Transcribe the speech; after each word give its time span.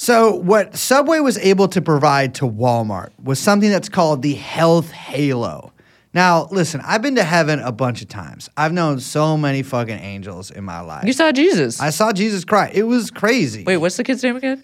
So, 0.00 0.32
what 0.32 0.76
Subway 0.76 1.18
was 1.18 1.38
able 1.38 1.66
to 1.66 1.82
provide 1.82 2.36
to 2.36 2.44
Walmart 2.44 3.08
was 3.20 3.40
something 3.40 3.68
that's 3.68 3.88
called 3.88 4.22
the 4.22 4.34
health 4.34 4.92
halo. 4.92 5.72
Now, 6.14 6.46
listen, 6.52 6.80
I've 6.84 7.02
been 7.02 7.16
to 7.16 7.24
heaven 7.24 7.58
a 7.58 7.72
bunch 7.72 8.00
of 8.00 8.06
times. 8.06 8.48
I've 8.56 8.72
known 8.72 9.00
so 9.00 9.36
many 9.36 9.64
fucking 9.64 9.98
angels 9.98 10.52
in 10.52 10.62
my 10.62 10.82
life. 10.82 11.04
You 11.04 11.12
saw 11.12 11.32
Jesus. 11.32 11.80
I 11.80 11.90
saw 11.90 12.12
Jesus 12.12 12.44
Christ. 12.44 12.76
It 12.76 12.84
was 12.84 13.10
crazy. 13.10 13.64
Wait, 13.64 13.78
what's 13.78 13.96
the 13.96 14.04
kid's 14.04 14.22
name 14.22 14.36
again? 14.36 14.62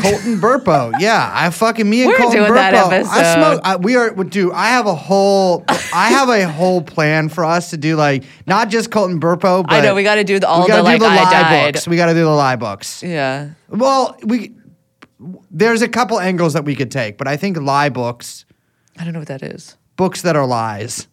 Colton 0.00 0.40
Burpo. 0.40 0.92
Yeah, 0.98 1.30
I 1.34 1.50
fucking 1.50 1.88
me 1.88 2.02
and 2.02 2.08
We're 2.10 2.16
Colton 2.18 2.38
doing 2.40 2.50
Burpo. 2.52 2.54
that 2.90 3.06
I 3.06 3.34
smoke. 3.34 3.60
I, 3.64 3.76
we 3.76 3.96
are. 3.96 4.10
Dude, 4.10 4.52
I 4.52 4.68
have 4.68 4.86
a 4.86 4.94
whole. 4.94 5.64
I 5.68 6.10
have 6.10 6.28
a 6.28 6.46
whole 6.48 6.82
plan 6.82 7.28
for 7.28 7.44
us 7.44 7.70
to 7.70 7.76
do 7.76 7.96
like 7.96 8.24
not 8.46 8.68
just 8.70 8.90
Colton 8.90 9.20
Burpo, 9.20 9.62
but 9.64 9.72
I 9.72 9.80
know 9.80 9.94
we 9.94 10.02
got 10.02 10.16
to 10.16 10.24
do 10.24 10.38
the, 10.38 10.48
all 10.48 10.60
we 10.60 10.66
the 10.66 10.68
gotta 10.68 10.82
like 10.82 10.98
do 11.00 11.04
the 11.04 11.10
I 11.10 11.16
lie 11.16 11.30
died. 11.30 11.74
books. 11.74 11.86
We 11.88 11.96
got 11.96 12.06
to 12.06 12.14
do 12.14 12.20
the 12.24 12.28
lie 12.30 12.56
books. 12.56 13.02
Yeah. 13.02 13.50
Well, 13.68 14.16
we 14.24 14.52
there's 15.50 15.82
a 15.82 15.88
couple 15.88 16.20
angles 16.20 16.52
that 16.52 16.64
we 16.64 16.74
could 16.76 16.90
take, 16.90 17.18
but 17.18 17.26
I 17.26 17.36
think 17.36 17.56
lie 17.56 17.88
books, 17.88 18.44
I 18.98 19.04
don't 19.04 19.12
know 19.12 19.18
what 19.18 19.28
that 19.28 19.42
is. 19.42 19.76
books 19.96 20.22
that 20.22 20.36
are 20.36 20.46
lies, 20.46 21.08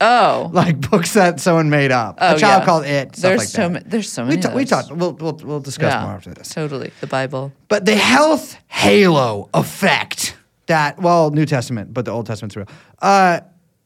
Oh. 0.00 0.50
like 0.52 0.80
books 0.90 1.14
that 1.14 1.40
someone 1.40 1.70
made 1.70 1.92
up. 1.92 2.18
Oh, 2.20 2.36
a 2.36 2.38
child 2.38 2.62
yeah. 2.62 2.64
called 2.64 2.84
it. 2.84 3.16
Stuff 3.16 3.22
There's 3.30 3.38
like 3.40 3.48
so 3.48 3.62
that. 3.68 3.72
ma- 3.72 3.80
there's 3.90 4.12
so 4.12 4.22
We, 4.22 4.28
many 4.30 4.42
ta- 4.42 4.54
we 4.54 4.64
talked. 4.64 4.90
We'll, 4.92 5.12
we'll 5.12 5.38
we'll 5.42 5.60
discuss 5.60 6.02
more 6.02 6.12
after 6.12 6.34
this. 6.34 6.48
Totally. 6.48 6.92
The 7.00 7.06
Bible. 7.06 7.52
But 7.68 7.84
the 7.84 7.96
health 7.96 8.56
halo 8.68 9.48
effect 9.54 10.36
that, 10.66 10.98
well, 11.00 11.30
New 11.30 11.46
Testament, 11.46 11.94
but 11.94 12.04
the 12.04 12.10
Old 12.10 12.26
Testament's 12.26 12.56
real. 12.56 12.66
Uh, 13.00 13.40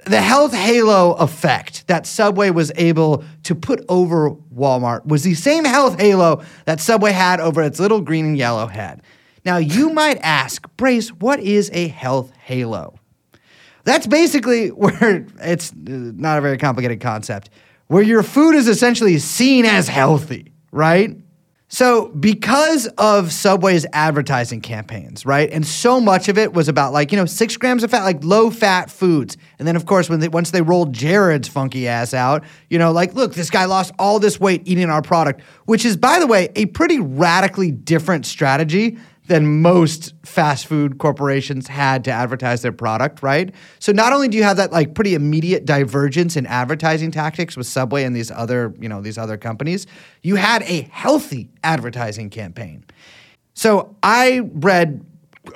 the 0.07 0.21
health 0.21 0.55
halo 0.55 1.13
effect 1.13 1.87
that 1.89 2.07
Subway 2.07 2.51
was 2.51 2.73
able 2.77 3.23
to 3.43 3.55
put 3.55 3.85
over 3.89 4.31
Walmart 4.31 5.05
was 5.05 5.23
the 5.23 5.35
same 5.35 5.65
health 5.65 6.01
halo 6.01 6.43
that 6.65 6.81
Subway 6.81 7.13
had 7.13 7.39
over 7.39 7.63
its 7.63 7.79
little 7.79 8.01
green 8.01 8.25
and 8.25 8.39
yellow 8.39 8.67
head. 8.67 9.03
Now, 9.45 9.59
you 9.59 9.91
might 9.91 10.19
ask, 10.23 10.67
Brace, 10.77 11.11
what 11.11 11.41
is 11.41 11.71
a 11.73 11.89
health 11.89 12.33
halo? 12.45 13.00
That's 13.91 14.07
basically 14.07 14.69
where 14.69 15.27
it's 15.41 15.73
not 15.75 16.39
a 16.39 16.41
very 16.41 16.59
complicated 16.59 17.01
concept, 17.01 17.51
where 17.89 18.03
your 18.03 18.23
food 18.23 18.55
is 18.55 18.69
essentially 18.69 19.19
seen 19.19 19.65
as 19.65 19.89
healthy, 19.89 20.53
right? 20.71 21.17
So, 21.73 22.09
because 22.09 22.89
of 22.99 23.33
Subway's 23.33 23.87
advertising 23.93 24.61
campaigns, 24.61 25.25
right, 25.25 25.49
and 25.51 25.65
so 25.65 26.01
much 26.01 26.29
of 26.29 26.37
it 26.37 26.53
was 26.53 26.69
about 26.69 26.93
like 26.93 27.11
you 27.11 27.17
know 27.17 27.27
six 27.27 27.57
grams 27.57 27.83
of 27.83 27.91
fat, 27.91 28.03
like 28.05 28.23
low 28.23 28.51
fat 28.51 28.91
foods, 28.91 29.37
and 29.59 29.67
then 29.67 29.75
of 29.75 29.87
course 29.87 30.09
when 30.09 30.21
they, 30.21 30.29
once 30.29 30.53
they 30.53 30.63
rolled 30.63 30.93
Jared's 30.93 31.49
funky 31.49 31.89
ass 31.89 32.15
out, 32.15 32.45
you 32.69 32.79
know, 32.79 32.93
like 32.93 33.15
look, 33.15 33.35
this 33.35 33.51
guy 33.51 33.65
lost 33.65 33.93
all 33.99 34.21
this 34.21 34.39
weight 34.39 34.63
eating 34.67 34.91
our 34.91 35.03
product, 35.03 35.43
which 35.67 35.85
is 35.85 35.97
by 35.97 36.21
the 36.21 36.29
way 36.29 36.49
a 36.55 36.67
pretty 36.67 36.99
radically 37.01 37.73
different 37.73 38.27
strategy 38.27 38.99
than 39.31 39.63
most 39.63 40.13
fast 40.25 40.67
food 40.67 40.99
corporations 40.99 41.69
had 41.69 42.03
to 42.03 42.11
advertise 42.11 42.63
their 42.63 42.73
product, 42.73 43.23
right? 43.23 43.55
So 43.79 43.93
not 43.93 44.13
only 44.13 44.27
do 44.27 44.37
you 44.37 44.43
have 44.43 44.57
that 44.57 44.73
like 44.73 44.97
pretty 44.97 45.15
immediate 45.15 45.65
divergence 45.65 46.37
in 46.37 46.47
advertising 46.47 47.13
tactics 47.13 47.57
with 47.57 47.69
Subway 47.69 48.03
and 48.03 48.15
these 48.15 48.33
other, 48.33 48.75
you 48.81 48.89
know, 48.89 49.01
these 49.01 49.19
other 49.19 49.37
companies, 49.37 49.87
you 50.25 50.35
had 50.35 50.63
a 50.65 50.81
healthy 50.91 51.49
advertising 51.63 52.29
campaign. 52.29 52.85
So 53.55 53.95
I 54.03 54.41
read 54.53 55.07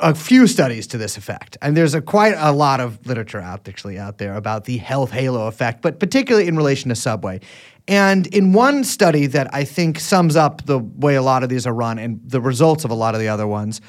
a 0.00 0.14
few 0.14 0.46
studies 0.46 0.86
to 0.88 0.98
this 0.98 1.16
effect, 1.16 1.58
and 1.60 1.76
there's 1.76 1.94
a 1.94 2.00
quite 2.00 2.34
a 2.38 2.52
lot 2.52 2.78
of 2.78 3.04
literature 3.06 3.40
out 3.40 3.68
actually 3.68 3.98
out 3.98 4.18
there 4.18 4.36
about 4.36 4.66
the 4.66 4.76
health 4.78 5.10
halo 5.10 5.48
effect, 5.48 5.82
but 5.82 5.98
particularly 5.98 6.46
in 6.46 6.56
relation 6.56 6.90
to 6.90 6.94
Subway. 6.94 7.40
And 7.86 8.26
in 8.28 8.52
one 8.52 8.84
study 8.84 9.26
that 9.26 9.54
I 9.54 9.64
think 9.64 10.00
sums 10.00 10.36
up 10.36 10.64
the 10.64 10.78
way 10.78 11.16
a 11.16 11.22
lot 11.22 11.42
of 11.42 11.48
these 11.50 11.66
are 11.66 11.74
run 11.74 11.98
and 11.98 12.20
the 12.24 12.40
results 12.40 12.84
of 12.84 12.90
a 12.90 12.94
lot 12.94 13.14
of 13.14 13.20
the 13.20 13.28
other 13.28 13.46
ones 13.46 13.80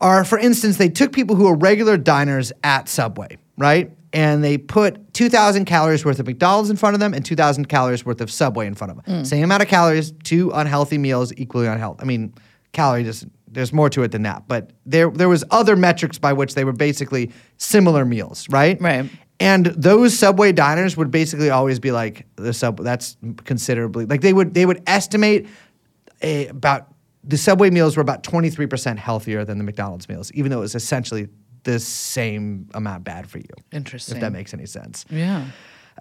are, 0.00 0.24
for 0.24 0.38
instance, 0.38 0.76
they 0.76 0.88
took 0.88 1.12
people 1.12 1.36
who 1.36 1.46
are 1.48 1.56
regular 1.56 1.96
diners 1.96 2.52
at 2.62 2.88
Subway, 2.88 3.38
right? 3.58 3.90
And 4.12 4.42
they 4.42 4.56
put 4.56 5.14
2,000 5.14 5.64
calories 5.66 6.04
worth 6.04 6.18
of 6.20 6.26
McDonald's 6.26 6.70
in 6.70 6.76
front 6.76 6.94
of 6.94 7.00
them 7.00 7.12
and 7.12 7.24
2,000 7.24 7.66
calories 7.66 8.04
worth 8.04 8.20
of 8.20 8.30
Subway 8.30 8.66
in 8.66 8.74
front 8.74 8.92
of 8.92 9.04
them. 9.04 9.22
Mm. 9.22 9.26
Same 9.26 9.44
amount 9.44 9.62
of 9.62 9.68
calories, 9.68 10.12
two 10.24 10.50
unhealthy 10.52 10.98
meals, 10.98 11.32
equally 11.36 11.66
unhealthy. 11.66 12.02
I 12.02 12.04
mean, 12.06 12.34
calorie 12.72 13.04
just 13.04 13.26
there's 13.52 13.72
more 13.72 13.90
to 13.90 14.02
it 14.04 14.12
than 14.12 14.22
that, 14.22 14.44
but 14.46 14.70
there 14.86 15.10
there 15.10 15.28
was 15.28 15.44
other 15.50 15.74
metrics 15.74 16.18
by 16.18 16.32
which 16.32 16.54
they 16.54 16.64
were 16.64 16.72
basically 16.72 17.32
similar 17.56 18.04
meals, 18.04 18.48
right? 18.48 18.80
Right. 18.80 19.10
And 19.40 19.66
those 19.66 20.16
Subway 20.16 20.52
diners 20.52 20.96
would 20.98 21.10
basically 21.10 21.48
always 21.48 21.80
be 21.80 21.90
like 21.92 22.26
the 22.36 22.52
sub. 22.52 22.78
That's 22.78 23.16
considerably 23.44 24.04
like 24.04 24.20
they 24.20 24.34
would 24.34 24.52
they 24.52 24.66
would 24.66 24.82
estimate 24.86 25.48
a, 26.22 26.46
about 26.48 26.92
the 27.24 27.38
Subway 27.38 27.70
meals 27.70 27.96
were 27.96 28.02
about 28.02 28.22
twenty 28.22 28.50
three 28.50 28.66
percent 28.66 28.98
healthier 28.98 29.44
than 29.44 29.56
the 29.58 29.64
McDonald's 29.64 30.08
meals, 30.08 30.30
even 30.32 30.50
though 30.50 30.58
it 30.58 30.62
was 30.62 30.74
essentially 30.74 31.28
the 31.64 31.78
same 31.80 32.68
amount 32.74 33.04
bad 33.04 33.28
for 33.28 33.38
you. 33.38 33.48
Interesting. 33.72 34.16
If 34.16 34.20
that 34.20 34.32
makes 34.32 34.54
any 34.54 34.66
sense 34.66 35.04
Yeah. 35.10 35.46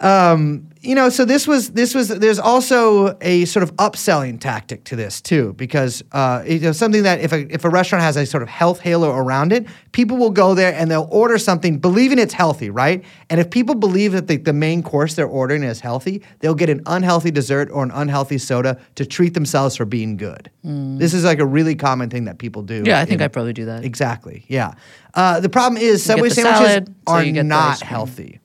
Um, 0.01 0.69
you 0.81 0.95
know, 0.95 1.09
so 1.09 1.25
this 1.25 1.45
was 1.45 1.71
this 1.71 1.93
was 1.93 2.07
there's 2.07 2.39
also 2.39 3.17
a 3.19 3.43
sort 3.45 3.63
of 3.63 3.75
upselling 3.75 4.39
tactic 4.39 4.85
to 4.85 4.95
this 4.95 5.19
too, 5.19 5.51
because 5.53 6.01
uh, 6.13 6.41
you 6.47 6.59
know 6.61 6.71
something 6.71 7.03
that 7.03 7.19
if 7.19 7.33
a 7.33 7.53
if 7.53 7.65
a 7.65 7.69
restaurant 7.69 8.01
has 8.01 8.15
a 8.15 8.25
sort 8.25 8.41
of 8.41 8.47
health 8.47 8.79
halo 8.79 9.11
around 9.13 9.51
it, 9.51 9.65
people 9.91 10.15
will 10.15 10.29
go 10.29 10.53
there 10.55 10.73
and 10.73 10.89
they'll 10.89 11.09
order 11.11 11.37
something 11.37 11.79
believing 11.79 12.17
it's 12.17 12.33
healthy, 12.33 12.69
right? 12.69 13.03
And 13.29 13.41
if 13.41 13.49
people 13.49 13.75
believe 13.75 14.13
that 14.13 14.27
the, 14.27 14.37
the 14.37 14.53
main 14.53 14.81
course 14.81 15.15
they're 15.15 15.27
ordering 15.27 15.63
is 15.63 15.81
healthy, 15.81 16.23
they'll 16.39 16.55
get 16.55 16.69
an 16.69 16.81
unhealthy 16.85 17.31
dessert 17.31 17.69
or 17.69 17.83
an 17.83 17.91
unhealthy 17.91 18.37
soda 18.37 18.79
to 18.95 19.05
treat 19.05 19.33
themselves 19.33 19.75
for 19.75 19.83
being 19.83 20.16
good. 20.16 20.49
This 20.63 21.13
is 21.13 21.25
like 21.25 21.39
a 21.39 21.45
really 21.45 21.75
common 21.75 22.09
thing 22.09 22.23
that 22.25 22.37
people 22.37 22.61
do. 22.61 22.83
Yeah, 22.85 22.99
I 23.01 23.05
think 23.05 23.19
in- 23.19 23.25
I'd 23.25 23.33
probably 23.33 23.53
do 23.53 23.66
that. 23.66 23.83
Exactly. 23.83 24.45
Yeah. 24.47 24.75
Uh, 25.13 25.41
the 25.41 25.49
problem 25.49 25.81
is 25.81 26.03
Subway 26.03 26.29
sandwiches 26.29 26.57
salad, 26.59 26.95
are 27.05 27.23
the 27.23 27.43
not 27.43 27.81
healthy. 27.81 28.39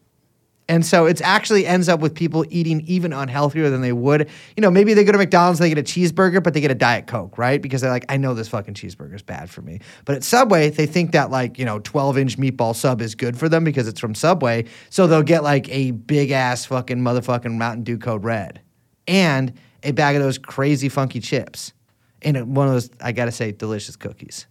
And 0.67 0.85
so 0.85 1.05
it 1.05 1.21
actually 1.21 1.67
ends 1.67 1.91
up 1.91 2.01
with 2.01 2.15
people 2.15 2.47
eating 2.49 2.81
even 2.87 3.11
unhealthier 3.11 3.71
than 3.71 3.83
they 3.83 3.93
would. 3.93 4.31
You 4.57 4.61
know, 4.63 4.71
maybe 4.71 4.95
they 4.95 5.05
go 5.05 5.13
to 5.13 5.19
McDonald's, 5.19 5.59
they 5.59 5.69
get 5.69 5.77
a 5.79 5.83
cheeseburger, 5.83 6.43
but 6.43 6.55
they 6.55 6.61
get 6.63 6.71
a 6.71 6.75
Diet 6.75 7.07
Coke, 7.07 7.37
right? 7.37 7.61
Because 7.61 7.83
they're 7.83 7.91
like, 7.91 8.07
I 8.09 8.17
know 8.17 8.33
this 8.33 8.49
fucking 8.49 8.73
cheeseburger 8.73 9.15
is 9.15 9.23
bad 9.23 9.51
for 9.51 9.61
me. 9.61 9.81
But 10.07 10.17
at 10.17 10.25
Subway, 10.25 10.71
they 10.71 10.87
think 10.87 11.13
that 11.13 11.31
like, 11.31 11.59
you 11.59 11.67
know, 11.67 11.81
12 11.81 12.17
inch 12.17 12.39
meatball 12.39 12.75
sub 12.75 13.03
is 13.03 13.15
good 13.15 13.37
for 13.37 13.49
them 13.49 13.63
because 13.63 13.87
it's 13.87 14.01
from 14.01 14.15
Subway. 14.15 14.65
So 14.89 15.07
they'll 15.07 15.23
get 15.23 15.43
like 15.43 15.69
a 15.69 15.91
big 15.91 16.31
ass 16.31 16.65
fucking 16.65 16.99
motherfucking 16.99 17.53
Mountain 17.53 17.85
Dew 17.85 17.99
Code 17.99 18.25
Red 18.25 18.63
and 19.07 19.53
a 19.83 19.93
bag 19.93 20.17
of 20.17 20.23
those 20.23 20.39
crazy 20.39 20.89
funky 20.89 21.21
chips 21.21 21.75
and 22.23 22.57
one 22.57 22.69
of 22.69 22.73
those, 22.73 22.91
I 23.03 23.13
gotta 23.13 23.33
say, 23.33 23.53
delicious 23.53 23.97
cookies. 23.97 24.47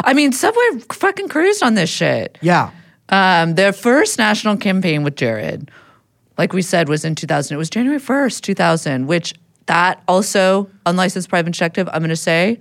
I 0.00 0.12
mean, 0.12 0.32
Subway 0.32 0.84
fucking 0.92 1.28
cruised 1.28 1.62
on 1.62 1.74
this 1.74 1.88
shit. 1.88 2.38
Yeah. 2.42 2.70
Um, 3.08 3.54
their 3.54 3.72
first 3.72 4.18
national 4.18 4.56
campaign 4.56 5.02
with 5.02 5.16
Jared, 5.16 5.70
like 6.38 6.52
we 6.52 6.62
said, 6.62 6.88
was 6.88 7.04
in 7.04 7.14
2000. 7.14 7.54
It 7.54 7.58
was 7.58 7.70
January 7.70 8.00
1st, 8.00 8.40
2000, 8.40 9.06
which 9.06 9.34
that 9.66 10.02
also, 10.08 10.68
unlicensed 10.86 11.28
private 11.28 11.48
injective, 11.48 11.88
I'm 11.88 12.00
going 12.00 12.10
to 12.10 12.16
say, 12.16 12.60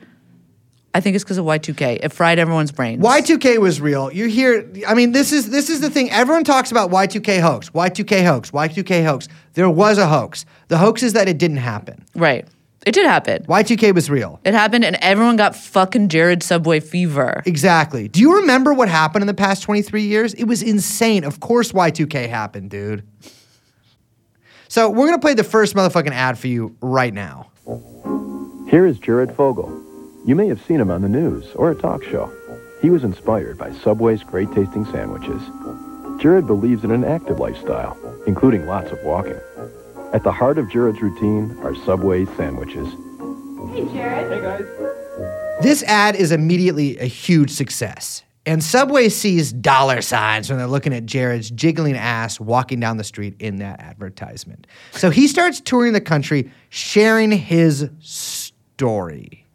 I 0.96 1.00
think 1.00 1.16
it's 1.16 1.24
because 1.24 1.38
of 1.38 1.46
Y2K. 1.46 2.00
It 2.04 2.14
fried 2.14 2.38
everyone's 2.38 2.72
brains. 2.72 3.04
Y2K 3.04 3.58
was 3.58 3.82
real. 3.82 4.12
You 4.12 4.28
hear 4.28 4.70
I 4.88 4.94
mean 4.94 5.12
this 5.12 5.32
is 5.32 5.50
this 5.50 5.70
is 5.70 5.82
the 5.82 5.90
thing 5.90 6.12
everyone 6.12 6.44
talks 6.44 6.70
about 6.70 6.92
Y2K 6.92 7.42
hoax, 7.42 7.72
Y2K 7.72 8.24
hoax, 8.24 8.52
Y2K 8.52 9.04
hoax. 9.04 9.28
There 9.54 9.70
was 9.70 9.98
a 9.98 10.08
hoax. 10.08 10.46
The 10.68 10.78
hoax 10.78 11.02
is 11.02 11.14
that 11.14 11.28
it 11.28 11.40
didn't 11.40 11.58
happen. 11.58 12.06
Right. 12.14 12.48
It 12.86 12.94
did 12.94 13.06
happen. 13.06 13.44
Y2K 13.46 13.94
was 13.96 14.10
real. 14.10 14.40
It 14.44 14.54
happened, 14.54 14.84
and 14.84 14.98
everyone 14.98 15.38
got 15.38 15.56
fucking 15.56 16.10
Jared 16.10 16.44
Subway 16.44 16.80
fever. 16.80 17.42
Exactly. 17.46 18.08
Do 18.08 18.20
you 18.20 18.36
remember 18.38 18.74
what 18.74 18.90
happened 18.90 19.24
in 19.24 19.28
the 19.28 19.34
past 19.34 19.64
23 19.64 20.04
years? 20.04 20.34
It 20.34 20.46
was 20.46 20.62
insane. 20.62 21.24
Of 21.24 21.40
course 21.40 21.72
Y2K 21.72 22.28
happened, 22.30 22.70
dude. 22.70 23.08
So, 24.68 24.90
we're 24.90 25.08
going 25.08 25.14
to 25.14 25.22
play 25.22 25.36
the 25.36 25.44
first 25.44 25.76
motherfucking 25.76 26.12
ad 26.12 26.38
for 26.38 26.48
you 26.48 26.76
right 26.82 27.14
now. 27.14 27.52
Here 28.70 28.86
is 28.86 28.98
Jared 28.98 29.36
Fogle. 29.36 29.70
You 30.26 30.36
may 30.36 30.48
have 30.48 30.62
seen 30.64 30.80
him 30.80 30.90
on 30.90 31.02
the 31.04 31.10
news 31.10 31.46
or 31.56 31.72
a 31.72 31.76
talk 31.76 32.04
show. 32.04 32.32
He 32.82 32.90
was 32.90 33.04
inspired 33.04 33.58
by 33.58 33.72
Subway's 33.72 34.24
great 34.24 34.52
tasting 34.54 34.86
sandwiches. 34.86 35.42
Jared 36.22 36.48
believes 36.48 36.84
in 36.84 36.92
an 36.92 37.04
active 37.04 37.40
lifestyle, 37.40 37.98
including 38.26 38.66
lots 38.66 38.92
of 38.92 39.02
walking. 39.04 39.40
At 40.14 40.24
the 40.24 40.32
heart 40.32 40.60
of 40.60 40.70
Jared's 40.70 41.02
routine 41.02 41.58
are 41.64 41.74
Subway 41.74 42.26
sandwiches. 42.38 42.88
Hey, 43.74 43.86
Jared. 43.92 44.32
Hey, 44.32 44.42
guys. 44.42 44.66
This 45.64 45.82
ad 45.84 46.16
is 46.16 46.32
immediately 46.32 47.00
a 47.00 47.06
huge 47.06 47.50
success. 47.50 48.24
And 48.46 48.64
Subway 48.64 49.10
sees 49.10 49.52
dollar 49.54 50.02
signs 50.02 50.50
when 50.50 50.60
they're 50.60 50.68
looking 50.68 50.94
at 50.94 51.06
Jared's 51.06 51.50
jiggling 51.50 51.96
ass 51.96 52.40
walking 52.40 52.80
down 52.80 52.98
the 52.98 53.04
street 53.04 53.36
in 53.40 53.56
that 53.58 53.80
advertisement. 53.80 54.68
So 54.92 55.10
he 55.10 55.28
starts 55.28 55.62
touring 55.62 55.94
the 55.94 56.02
country 56.02 56.52
sharing 56.70 57.32
his 57.32 57.90
story. 58.02 59.46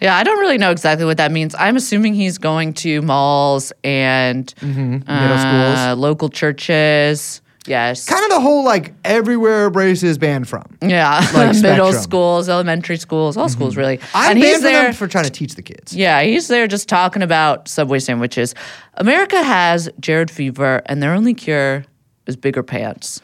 Yeah, 0.00 0.16
I 0.16 0.22
don't 0.22 0.38
really 0.38 0.58
know 0.58 0.70
exactly 0.70 1.04
what 1.04 1.16
that 1.16 1.32
means. 1.32 1.56
I'm 1.58 1.76
assuming 1.76 2.14
he's 2.14 2.38
going 2.38 2.72
to 2.74 3.02
malls 3.02 3.72
and 3.82 4.54
Middle 4.62 5.02
uh, 5.08 5.84
schools. 5.84 5.98
local 5.98 6.28
churches, 6.28 7.42
Yes. 7.66 8.06
Kind 8.06 8.24
of 8.24 8.30
the 8.30 8.40
whole 8.40 8.64
like 8.64 8.94
everywhere 9.04 9.68
braces 9.70 10.16
banned 10.18 10.48
from. 10.48 10.78
yeah. 10.80 11.18
like 11.34 11.54
Middle 11.62 11.92
spectrum. 11.92 11.92
schools, 11.94 12.48
elementary 12.48 12.96
schools, 12.96 13.36
all 13.36 13.48
schools 13.48 13.72
mm-hmm. 13.72 13.80
really. 13.80 14.00
I'm 14.14 14.32
and 14.32 14.40
banned 14.40 14.54
he's 14.54 14.62
there 14.62 14.82
them 14.84 14.92
for 14.94 15.06
trying 15.06 15.24
to 15.24 15.30
teach 15.30 15.54
the 15.54 15.62
kids. 15.62 15.94
Yeah, 15.94 16.22
he's 16.22 16.48
there 16.48 16.66
just 16.66 16.88
talking 16.88 17.22
about 17.22 17.68
Subway 17.68 17.98
sandwiches. 17.98 18.54
America 18.94 19.42
has 19.42 19.88
Jared 20.00 20.30
fever, 20.30 20.82
and 20.86 21.02
their 21.02 21.12
only 21.12 21.34
cure 21.34 21.84
is 22.26 22.36
bigger 22.36 22.62
pants. 22.62 23.20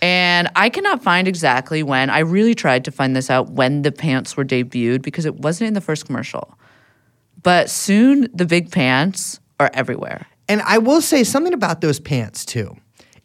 And 0.00 0.50
I 0.56 0.68
cannot 0.68 1.02
find 1.02 1.28
exactly 1.28 1.82
when. 1.82 2.10
I 2.10 2.20
really 2.20 2.54
tried 2.54 2.84
to 2.86 2.90
find 2.90 3.14
this 3.14 3.30
out 3.30 3.50
when 3.50 3.82
the 3.82 3.92
pants 3.92 4.36
were 4.36 4.44
debuted 4.44 5.02
because 5.02 5.26
it 5.26 5.36
wasn't 5.36 5.68
in 5.68 5.74
the 5.74 5.80
first 5.80 6.06
commercial. 6.06 6.58
But 7.42 7.70
soon 7.70 8.28
the 8.34 8.46
big 8.46 8.72
pants 8.72 9.38
are 9.60 9.70
everywhere. 9.72 10.26
And 10.48 10.60
I 10.62 10.78
will 10.78 11.00
say 11.00 11.22
something 11.22 11.54
about 11.54 11.80
those 11.80 12.00
pants 12.00 12.44
too. 12.44 12.76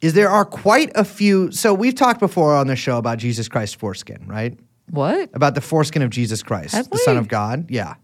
Is 0.02 0.14
there 0.14 0.30
are 0.30 0.46
quite 0.46 0.92
a 0.96 1.04
few. 1.04 1.52
So 1.52 1.74
we've 1.74 1.96
talked 1.96 2.20
before 2.20 2.56
on 2.56 2.68
the 2.68 2.76
show 2.76 2.98
about 2.98 3.18
Jesus 3.18 3.48
Christ 3.48 3.78
foreskin, 3.78 4.26
right? 4.28 4.58
What? 4.90 5.30
About 5.34 5.56
the 5.56 5.62
foreskin 5.62 6.02
of 6.02 6.10
Jesus 6.10 6.44
Christ, 6.44 6.74
Have 6.74 6.90
the 6.90 6.98
Son 7.00 7.18
of 7.18 7.28
God. 7.28 7.70
Yeah. 7.70 7.96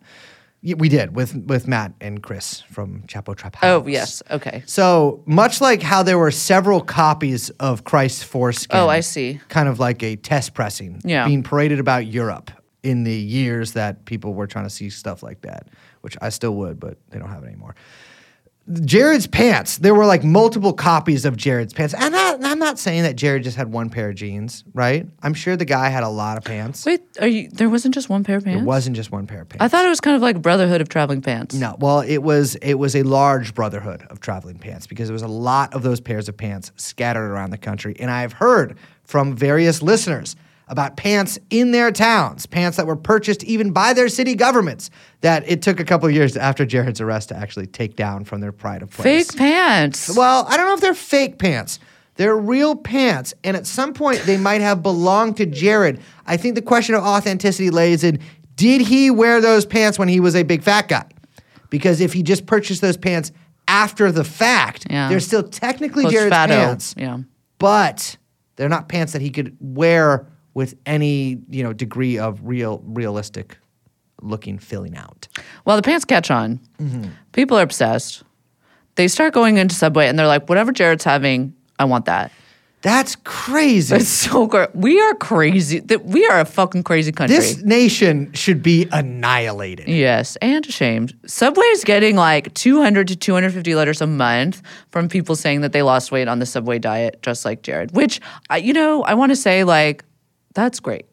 We 0.61 0.87
did 0.87 1.13
with 1.13 1.35
with 1.35 1.67
Matt 1.67 1.93
and 1.99 2.23
Chris 2.23 2.61
from 2.61 3.03
Chapo 3.03 3.35
Trap 3.35 3.57
oh, 3.61 3.79
House. 3.79 3.83
Oh, 3.83 3.87
yes. 3.87 4.23
Okay. 4.31 4.63
So 4.65 5.21
much 5.25 5.59
like 5.59 5.81
how 5.81 6.03
there 6.03 6.17
were 6.17 6.31
several 6.31 6.79
copies 6.79 7.49
of 7.51 7.83
Christ's 7.83 8.23
foreskin. 8.23 8.77
Oh, 8.77 8.87
I 8.87 9.01
see. 9.01 9.41
Kind 9.49 9.67
of 9.67 9.79
like 9.79 10.01
a 10.03 10.15
test 10.15 10.53
pressing. 10.53 11.01
Yeah. 11.03 11.27
Being 11.27 11.43
paraded 11.43 11.79
about 11.79 12.07
Europe 12.07 12.49
in 12.81 13.03
the 13.03 13.15
years 13.15 13.73
that 13.73 14.05
people 14.05 14.33
were 14.33 14.47
trying 14.47 14.65
to 14.65 14.69
see 14.69 14.89
stuff 14.89 15.21
like 15.21 15.41
that, 15.41 15.67
which 15.99 16.17
I 16.21 16.29
still 16.29 16.55
would, 16.55 16.79
but 16.79 16.97
they 17.09 17.19
don't 17.19 17.29
have 17.29 17.43
it 17.43 17.47
anymore. 17.47 17.75
Jared's 18.71 19.27
pants. 19.27 19.77
There 19.79 19.93
were 19.93 20.05
like 20.05 20.23
multiple 20.23 20.71
copies 20.71 21.25
of 21.25 21.35
Jared's 21.35 21.73
pants. 21.73 21.93
And 21.93 22.15
I, 22.15 22.37
I'm 22.43 22.59
not 22.59 22.79
saying 22.79 23.03
that 23.03 23.17
Jared 23.17 23.43
just 23.43 23.57
had 23.57 23.71
one 23.71 23.89
pair 23.89 24.09
of 24.09 24.15
jeans, 24.15 24.63
right? 24.73 25.05
I'm 25.21 25.33
sure 25.33 25.57
the 25.57 25.65
guy 25.65 25.89
had 25.89 26.03
a 26.03 26.09
lot 26.09 26.37
of 26.37 26.45
pants. 26.45 26.85
Wait, 26.85 27.01
are 27.19 27.27
you? 27.27 27.49
There 27.49 27.69
wasn't 27.69 27.93
just 27.93 28.09
one 28.09 28.23
pair 28.23 28.37
of 28.37 28.45
pants. 28.45 28.61
It 28.61 28.65
wasn't 28.65 28.95
just 28.95 29.11
one 29.11 29.27
pair 29.27 29.41
of 29.41 29.49
pants. 29.49 29.63
I 29.63 29.67
thought 29.67 29.85
it 29.85 29.89
was 29.89 29.99
kind 29.99 30.15
of 30.15 30.21
like 30.21 30.41
Brotherhood 30.41 30.79
of 30.79 30.87
Traveling 30.87 31.21
Pants. 31.21 31.55
No, 31.55 31.75
well, 31.79 32.01
it 32.01 32.19
was 32.19 32.55
it 32.55 32.75
was 32.75 32.95
a 32.95 33.03
large 33.03 33.53
brotherhood 33.53 34.07
of 34.09 34.21
traveling 34.21 34.59
pants 34.59 34.87
because 34.87 35.09
there 35.09 35.13
was 35.13 35.23
a 35.23 35.27
lot 35.27 35.73
of 35.73 35.83
those 35.83 35.99
pairs 35.99 36.29
of 36.29 36.37
pants 36.37 36.71
scattered 36.77 37.29
around 37.29 37.49
the 37.49 37.57
country, 37.57 37.95
and 37.99 38.09
I've 38.09 38.33
heard 38.33 38.77
from 39.03 39.35
various 39.35 39.81
listeners 39.81 40.37
about 40.73 40.97
pants 40.97 41.37
in 41.51 41.69
their 41.71 41.91
towns, 41.91 42.47
pants 42.47 42.77
that 42.77 42.87
were 42.87 42.95
purchased 42.95 43.43
even 43.43 43.71
by 43.71 43.93
their 43.93 44.09
city 44.09 44.33
governments 44.33 44.89
that 45.21 45.47
it 45.47 45.61
took 45.61 45.79
a 45.79 45.85
couple 45.85 46.09
of 46.09 46.15
years 46.15 46.35
after 46.35 46.65
Jared's 46.65 46.99
arrest 46.99 47.29
to 47.29 47.37
actually 47.37 47.67
take 47.67 47.95
down 47.95 48.23
from 48.25 48.41
their 48.41 48.51
pride 48.51 48.81
of 48.81 48.89
place. 48.89 49.27
Fake 49.29 49.37
pants. 49.37 50.15
Well, 50.17 50.45
I 50.49 50.57
don't 50.57 50.65
know 50.65 50.73
if 50.73 50.81
they're 50.81 50.95
fake 50.95 51.37
pants. 51.37 51.77
They're 52.15 52.35
real 52.35 52.75
pants, 52.75 53.35
and 53.43 53.55
at 53.55 53.67
some 53.67 53.93
point 53.93 54.23
they 54.25 54.35
might 54.37 54.61
have 54.61 54.81
belonged 54.81 55.37
to 55.37 55.45
Jared. 55.45 56.01
I 56.25 56.37
think 56.37 56.55
the 56.55 56.61
question 56.63 56.95
of 56.95 57.03
authenticity 57.03 57.69
lays 57.69 58.03
in 58.03 58.19
did 58.55 58.81
he 58.81 59.11
wear 59.11 59.41
those 59.41 59.65
pants 59.65 59.99
when 59.99 60.07
he 60.07 60.19
was 60.19 60.35
a 60.35 60.41
big 60.43 60.63
fat 60.63 60.87
guy? 60.87 61.05
Because 61.69 62.01
if 62.01 62.13
he 62.13 62.23
just 62.23 62.47
purchased 62.47 62.81
those 62.81 62.97
pants 62.97 63.31
after 63.67 64.11
the 64.11 64.23
fact, 64.23 64.87
Yeah. 64.89 65.07
they're 65.09 65.19
still 65.19 65.43
technically 65.43 66.03
Post 66.05 66.15
Jared's 66.15 66.35
pants, 66.35 66.95
Yeah. 66.97 67.19
but 67.59 68.17
they're 68.55 68.69
not 68.69 68.89
pants 68.89 69.13
that 69.13 69.21
he 69.21 69.29
could 69.29 69.55
wear 69.59 70.27
with 70.53 70.75
any 70.85 71.39
you 71.49 71.63
know 71.63 71.73
degree 71.73 72.17
of 72.17 72.39
real 72.43 72.81
realistic 72.85 73.57
looking 74.21 74.57
filling 74.57 74.95
out. 74.95 75.27
Well, 75.65 75.75
the 75.75 75.83
pants 75.83 76.05
catch 76.05 76.31
on. 76.31 76.59
Mm-hmm. 76.79 77.09
People 77.33 77.57
are 77.57 77.63
obsessed. 77.63 78.23
They 78.95 79.07
start 79.07 79.33
going 79.33 79.57
into 79.57 79.75
Subway 79.75 80.07
and 80.07 80.17
they're 80.17 80.27
like, 80.27 80.47
whatever 80.47 80.71
Jared's 80.71 81.03
having, 81.03 81.53
I 81.79 81.85
want 81.85 82.05
that. 82.05 82.31
That's 82.83 83.15
crazy. 83.23 83.95
It's 83.95 84.09
so 84.09 84.45
great. 84.45 84.75
We 84.75 84.99
are 84.99 85.13
crazy. 85.15 85.79
That 85.79 86.03
we 86.03 86.27
are 86.27 86.41
a 86.41 86.45
fucking 86.45 86.83
crazy 86.83 87.13
country. 87.13 87.37
this 87.37 87.63
nation 87.63 88.33
should 88.33 88.61
be 88.61 88.89
annihilated. 88.91 89.87
yes, 89.87 90.35
and 90.41 90.65
ashamed. 90.67 91.17
Subway 91.25 91.65
is 91.67 91.85
getting 91.85 92.17
like 92.17 92.53
200 92.53 93.07
to 93.07 93.15
250 93.15 93.75
letters 93.75 94.01
a 94.01 94.07
month 94.07 94.61
from 94.89 95.07
people 95.07 95.37
saying 95.37 95.61
that 95.61 95.71
they 95.71 95.81
lost 95.81 96.11
weight 96.11 96.27
on 96.27 96.39
the 96.39 96.45
Subway 96.45 96.77
diet, 96.77 97.21
just 97.21 97.45
like 97.45 97.61
Jared. 97.61 97.95
Which, 97.95 98.19
I, 98.49 98.57
you 98.57 98.73
know, 98.73 99.03
I 99.03 99.13
want 99.13 99.31
to 99.31 99.37
say 99.37 99.63
like, 99.63 100.03
that's 100.53 100.79
great. 100.79 101.05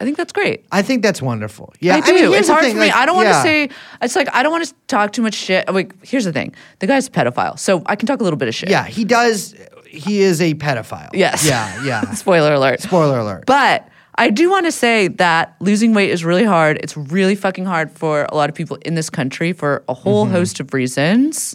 I 0.00 0.04
think 0.04 0.16
that's 0.16 0.32
great. 0.32 0.64
I 0.72 0.82
think 0.82 1.02
that's 1.02 1.22
wonderful. 1.22 1.72
Yeah, 1.78 1.94
I 1.94 2.00
do. 2.00 2.12
mean, 2.12 2.24
here's 2.24 2.40
it's 2.40 2.48
hard 2.48 2.62
thing, 2.64 2.72
for 2.74 2.80
me. 2.80 2.86
like, 2.86 2.94
I 2.96 3.06
don't 3.06 3.14
want 3.14 3.26
to 3.26 3.34
yeah. 3.34 3.42
say. 3.42 3.68
It's 4.00 4.16
like 4.16 4.28
I 4.34 4.42
don't 4.42 4.50
want 4.50 4.64
to 4.66 4.74
talk 4.88 5.12
too 5.12 5.22
much 5.22 5.34
shit. 5.34 5.72
Like, 5.72 5.94
here's 6.04 6.24
the 6.24 6.32
thing: 6.32 6.54
the 6.80 6.88
guy's 6.88 7.06
a 7.06 7.10
pedophile, 7.10 7.56
so 7.58 7.82
I 7.86 7.94
can 7.94 8.06
talk 8.08 8.20
a 8.20 8.24
little 8.24 8.36
bit 8.36 8.48
of 8.48 8.54
shit. 8.54 8.68
Yeah, 8.68 8.84
he 8.84 9.04
does. 9.04 9.54
He 9.86 10.22
is 10.22 10.40
a 10.40 10.54
pedophile. 10.54 11.10
Yes. 11.12 11.46
Yeah. 11.46 11.84
Yeah. 11.84 12.00
Spoiler 12.14 12.54
alert. 12.54 12.80
Spoiler 12.80 13.18
alert. 13.20 13.44
But 13.46 13.86
I 14.16 14.30
do 14.30 14.50
want 14.50 14.66
to 14.66 14.72
say 14.72 15.06
that 15.08 15.54
losing 15.60 15.94
weight 15.94 16.10
is 16.10 16.24
really 16.24 16.44
hard. 16.44 16.78
It's 16.82 16.96
really 16.96 17.36
fucking 17.36 17.66
hard 17.66 17.92
for 17.92 18.26
a 18.30 18.34
lot 18.34 18.48
of 18.48 18.56
people 18.56 18.78
in 18.84 18.94
this 18.96 19.08
country 19.10 19.52
for 19.52 19.84
a 19.88 19.94
whole 19.94 20.24
Mm-hmm. 20.24 20.34
host 20.34 20.58
of 20.60 20.74
reasons. 20.74 21.54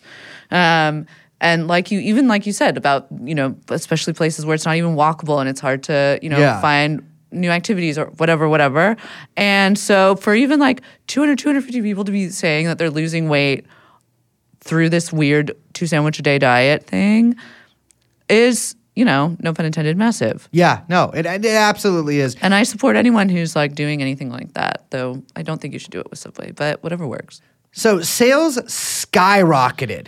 Um, 0.51 1.05
and 1.41 1.67
like 1.67 1.91
you, 1.91 1.99
even 1.99 2.27
like 2.27 2.45
you 2.45 2.53
said 2.53 2.77
about 2.77 3.07
you 3.23 3.35
know, 3.35 3.55
especially 3.69 4.13
places 4.13 4.45
where 4.45 4.55
it's 4.55 4.65
not 4.65 4.75
even 4.75 4.95
walkable 4.95 5.39
and 5.39 5.47
it's 5.49 5.59
hard 5.61 5.83
to 5.83 6.19
you 6.21 6.29
know 6.29 6.39
Yeah. 6.39 6.59
find 6.61 7.03
new 7.31 7.49
activities 7.49 7.97
or 7.97 8.05
whatever, 8.17 8.47
whatever. 8.47 8.95
And 9.35 9.77
so 9.77 10.15
for 10.15 10.33
even 10.33 10.59
like 10.61 10.81
200, 11.07 11.37
250 11.37 11.81
people 11.81 12.05
to 12.05 12.11
be 12.11 12.29
saying 12.29 12.65
that 12.67 12.77
they're 12.77 12.89
losing 12.89 13.27
weight 13.27 13.65
through 14.61 14.89
this 14.89 15.11
weird 15.11 15.51
two 15.73 15.87
sandwich 15.87 16.19
a 16.19 16.21
day 16.21 16.39
diet 16.39 16.85
thing 16.85 17.35
is, 18.29 18.75
you 18.95 19.03
know, 19.05 19.35
no 19.41 19.53
pun 19.53 19.65
intended, 19.65 19.95
massive. 19.97 20.47
yeah. 20.51 20.81
No, 20.89 21.11
it, 21.11 21.25
it 21.25 21.45
absolutely 21.45 22.19
is. 22.19 22.35
And 22.41 22.55
I 22.55 22.63
support 22.63 22.95
anyone 22.95 23.29
who's 23.29 23.55
like 23.55 23.75
doing 23.75 24.01
anything 24.01 24.29
like 24.31 24.53
that, 24.53 24.85
though 24.89 25.21
I 25.35 25.43
don't 25.43 25.61
think 25.61 25.73
you 25.73 25.79
should 25.79 25.91
do 25.91 25.99
it 25.99 26.09
with 26.09 26.19
Subway, 26.19 26.51
but 26.51 26.81
whatever 26.81 27.05
works. 27.05 27.41
So 27.73 28.01
sales 28.01 28.57
skyrocketed 28.57 30.07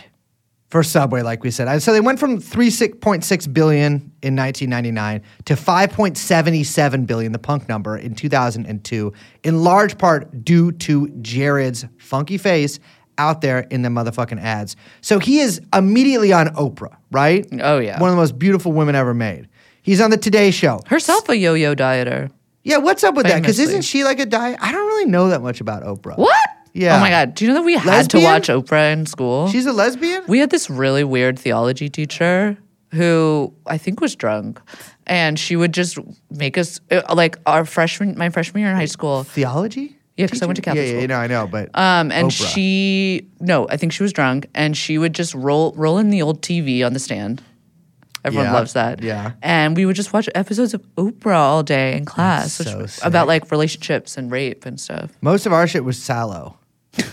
for 0.69 0.83
Subway, 0.83 1.21
like 1.23 1.43
we 1.43 1.51
said. 1.51 1.81
So 1.81 1.91
they 1.91 1.99
went 1.99 2.19
from 2.19 2.39
3.6 2.39 3.53
billion 3.53 4.11
in 4.21 4.35
1999 4.35 5.21
to 5.45 5.55
5.77 5.55 7.07
billion, 7.07 7.31
the 7.31 7.39
punk 7.39 7.67
number, 7.67 7.97
in 7.97 8.13
2002, 8.13 9.13
in 9.43 9.63
large 9.63 9.97
part 9.97 10.45
due 10.45 10.71
to 10.73 11.09
Jared's 11.21 11.85
funky 11.97 12.37
face 12.37 12.79
out 13.17 13.41
there 13.41 13.61
in 13.71 13.81
the 13.81 13.89
motherfucking 13.89 14.39
ads. 14.41 14.75
So 15.01 15.19
he 15.19 15.39
is 15.39 15.59
immediately 15.73 16.31
on 16.31 16.47
Oprah, 16.49 16.95
right? 17.11 17.45
Oh, 17.61 17.79
yeah. 17.79 17.99
One 17.99 18.09
of 18.09 18.15
the 18.15 18.21
most 18.21 18.39
beautiful 18.39 18.71
women 18.71 18.95
ever 18.95 19.13
made. 19.13 19.49
He's 19.81 19.99
on 20.01 20.11
the 20.11 20.17
Today 20.17 20.51
Show. 20.51 20.81
Herself 20.85 21.27
a 21.29 21.37
yo 21.37 21.53
yo 21.55 21.73
dieter. 21.75 22.31
Yeah, 22.63 22.77
what's 22.77 23.03
up 23.03 23.15
with 23.15 23.25
that? 23.25 23.41
Because 23.41 23.57
isn't 23.57 23.81
she 23.81 24.03
like 24.03 24.19
a 24.19 24.25
diet? 24.25 24.59
I 24.61 24.71
don't 24.71 24.85
really 24.85 25.05
know 25.05 25.29
that 25.29 25.41
much 25.41 25.61
about 25.61 25.83
Oprah. 25.83 26.17
What? 26.17 26.48
Yeah. 26.73 26.97
Oh 26.97 26.99
my 26.99 27.09
God. 27.09 27.33
Do 27.35 27.45
you 27.45 27.49
know 27.51 27.55
that 27.59 27.63
we 27.65 27.73
had 27.75 27.85
Lesbian? 27.85 28.23
to 28.23 28.29
watch 28.29 28.47
Oprah 28.47 28.93
in 28.93 29.05
school? 29.05 29.49
She's 29.49 29.65
a 29.65 29.73
lesbian? 29.73 30.23
we 30.27 30.39
had 30.39 30.49
this 30.49 30.69
really 30.69 31.03
weird 31.03 31.37
theology 31.39 31.89
teacher 31.89 32.57
who 32.91 33.53
I 33.65 33.77
think 33.77 34.01
was 34.01 34.15
drunk. 34.15 34.59
And 35.07 35.39
she 35.39 35.55
would 35.55 35.73
just 35.73 35.97
make 36.29 36.57
us, 36.57 36.79
uh, 36.91 37.01
like 37.15 37.37
our 37.45 37.65
freshman, 37.65 38.17
my 38.17 38.29
freshman 38.29 38.61
year 38.61 38.69
in 38.71 38.75
high 38.77 38.85
school. 38.85 39.23
Theology? 39.23 39.95
Yeah, 40.17 40.27
'cause 40.27 40.41
I 40.41 40.45
went 40.47 40.57
to 40.57 40.61
Catholic 40.61 40.83
yeah, 40.85 40.89
school. 40.91 41.01
Yeah, 41.01 41.07
no, 41.07 41.15
I 41.17 41.27
know, 41.27 41.47
but 41.47 41.69
Um, 41.73 42.11
and 42.11 42.27
Oprah. 42.29 42.53
she 42.53 43.27
no, 43.39 43.67
I 43.69 43.77
think 43.77 43.93
she 43.93 44.03
was 44.03 44.11
drunk, 44.11 44.47
and 44.53 44.75
she 44.75 44.97
would 44.97 45.13
just 45.13 45.33
roll 45.33 45.73
roll 45.77 45.97
in 45.97 46.09
the 46.09 46.21
old 46.21 46.41
TV 46.41 46.83
on 46.83 46.93
the 46.93 46.99
stand. 46.99 47.41
Everyone 48.25 48.47
Yeah, 48.47 48.53
loves 48.53 48.73
that. 48.73 49.01
yeah. 49.01 49.31
And 49.41 49.77
we 49.77 49.85
would 49.85 49.95
just 49.95 50.11
watch 50.11 50.27
episodes 50.35 50.73
of 50.73 50.81
Oprah 50.97 51.35
all 51.37 51.63
day 51.63 51.95
in 51.95 52.03
class, 52.03 52.59
which 52.59 52.67
so 52.67 52.85
about 53.07 53.27
like 53.27 53.49
relationships 53.49 54.17
and 54.17 54.29
rape 54.29 54.65
and 54.65 54.77
stuff. 54.77 55.09
most 55.21 55.45
of 55.45 55.53
our 55.53 55.65
shit 55.67 55.85
was 55.85 55.97
Salò. 55.97 56.55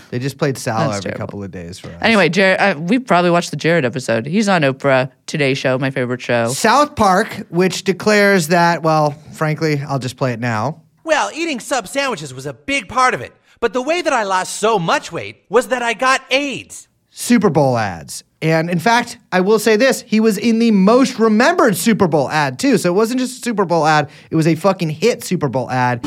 They 0.09 0.19
just 0.19 0.37
played 0.37 0.55
Salò 0.55 0.77
That's 0.77 0.97
every 0.97 1.01
terrible. 1.01 1.17
couple 1.19 1.43
of 1.43 1.51
days 1.51 1.79
for 1.79 1.89
us. 1.89 2.01
Anyway, 2.01 2.29
Jared, 2.29 2.59
uh, 2.59 2.79
we 2.79 2.99
probably 2.99 3.29
watched 3.29 3.51
the 3.51 3.57
Jared 3.57 3.85
episode. 3.85 4.25
He's 4.25 4.49
on 4.49 4.61
Oprah 4.61 5.11
Today 5.25 5.53
Show, 5.53 5.77
my 5.77 5.91
favorite 5.91 6.21
show. 6.21 6.47
South 6.49 6.95
Park, 6.95 7.45
which 7.49 7.83
declares 7.83 8.47
that, 8.47 8.83
well, 8.83 9.11
frankly, 9.33 9.81
I'll 9.87 9.99
just 9.99 10.17
play 10.17 10.33
it 10.33 10.39
now. 10.39 10.81
Well, 11.03 11.29
eating 11.33 11.59
sub 11.59 11.87
sandwiches 11.87 12.33
was 12.33 12.45
a 12.45 12.53
big 12.53 12.87
part 12.87 13.13
of 13.13 13.21
it. 13.21 13.33
But 13.59 13.73
the 13.73 13.81
way 13.81 14.01
that 14.01 14.13
I 14.13 14.23
lost 14.23 14.57
so 14.57 14.77
much 14.77 15.11
weight 15.11 15.43
was 15.49 15.69
that 15.69 15.81
I 15.81 15.93
got 15.93 16.21
AIDS. 16.31 16.87
Super 17.09 17.49
Bowl 17.49 17.77
ads. 17.77 18.23
And 18.41 18.69
in 18.69 18.77
fact, 18.77 19.17
I 19.31 19.41
will 19.41 19.57
say 19.57 19.75
this 19.77 20.01
he 20.01 20.19
was 20.19 20.37
in 20.37 20.59
the 20.59 20.69
most 20.71 21.17
remembered 21.17 21.75
Super 21.75 22.07
Bowl 22.07 22.29
ad, 22.29 22.59
too. 22.59 22.77
So 22.77 22.89
it 22.89 22.93
wasn't 22.93 23.19
just 23.19 23.39
a 23.39 23.43
Super 23.43 23.65
Bowl 23.65 23.85
ad, 23.87 24.09
it 24.29 24.35
was 24.35 24.45
a 24.47 24.55
fucking 24.55 24.91
hit 24.91 25.23
Super 25.23 25.49
Bowl 25.49 25.71
ad. 25.71 26.05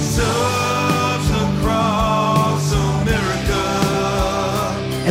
Subs 0.00 0.65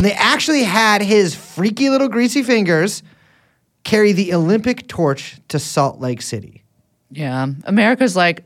they 0.06 0.12
actually 0.12 0.62
had 0.62 1.02
his 1.02 1.34
freaky 1.34 1.90
little 1.90 2.08
greasy 2.08 2.42
fingers 2.42 3.02
carry 3.84 4.12
the 4.12 4.34
Olympic 4.34 4.88
torch 4.88 5.36
to 5.48 5.58
Salt 5.58 6.00
Lake 6.00 6.22
City. 6.22 6.64
Yeah, 7.10 7.46
America's 7.64 8.16
like, 8.16 8.44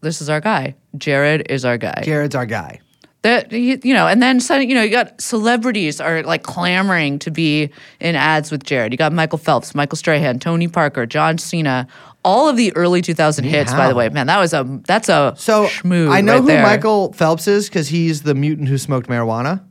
this 0.00 0.20
is 0.20 0.28
our 0.28 0.40
guy. 0.40 0.74
Jared 0.96 1.50
is 1.50 1.64
our 1.64 1.78
guy. 1.78 2.02
Jared's 2.04 2.34
our 2.34 2.46
guy. 2.46 2.80
That 3.22 3.50
you 3.50 3.92
know, 3.92 4.06
and 4.06 4.22
then 4.22 4.38
suddenly, 4.38 4.68
you 4.68 4.74
know, 4.76 4.82
you 4.82 4.90
got 4.90 5.20
celebrities 5.20 6.00
are 6.00 6.22
like 6.22 6.44
clamoring 6.44 7.18
to 7.20 7.32
be 7.32 7.70
in 7.98 8.14
ads 8.14 8.52
with 8.52 8.62
Jared. 8.62 8.92
You 8.92 8.98
got 8.98 9.12
Michael 9.12 9.38
Phelps, 9.38 9.74
Michael 9.74 9.96
Strahan, 9.96 10.38
Tony 10.38 10.68
Parker, 10.68 11.06
John 11.06 11.36
Cena, 11.36 11.88
all 12.24 12.48
of 12.48 12.56
the 12.56 12.74
early 12.76 13.02
2000 13.02 13.42
hits. 13.42 13.72
By 13.72 13.88
the 13.88 13.96
way, 13.96 14.08
man, 14.10 14.28
that 14.28 14.38
was 14.38 14.52
a 14.52 14.80
that's 14.86 15.08
a 15.08 15.34
So 15.36 15.66
schmoo 15.66 16.08
I 16.10 16.20
know 16.20 16.34
right 16.34 16.40
who 16.40 16.46
there. 16.46 16.62
Michael 16.62 17.12
Phelps 17.14 17.48
is 17.48 17.68
because 17.68 17.88
he's 17.88 18.22
the 18.22 18.34
mutant 18.34 18.68
who 18.68 18.78
smoked 18.78 19.08
marijuana. 19.08 19.64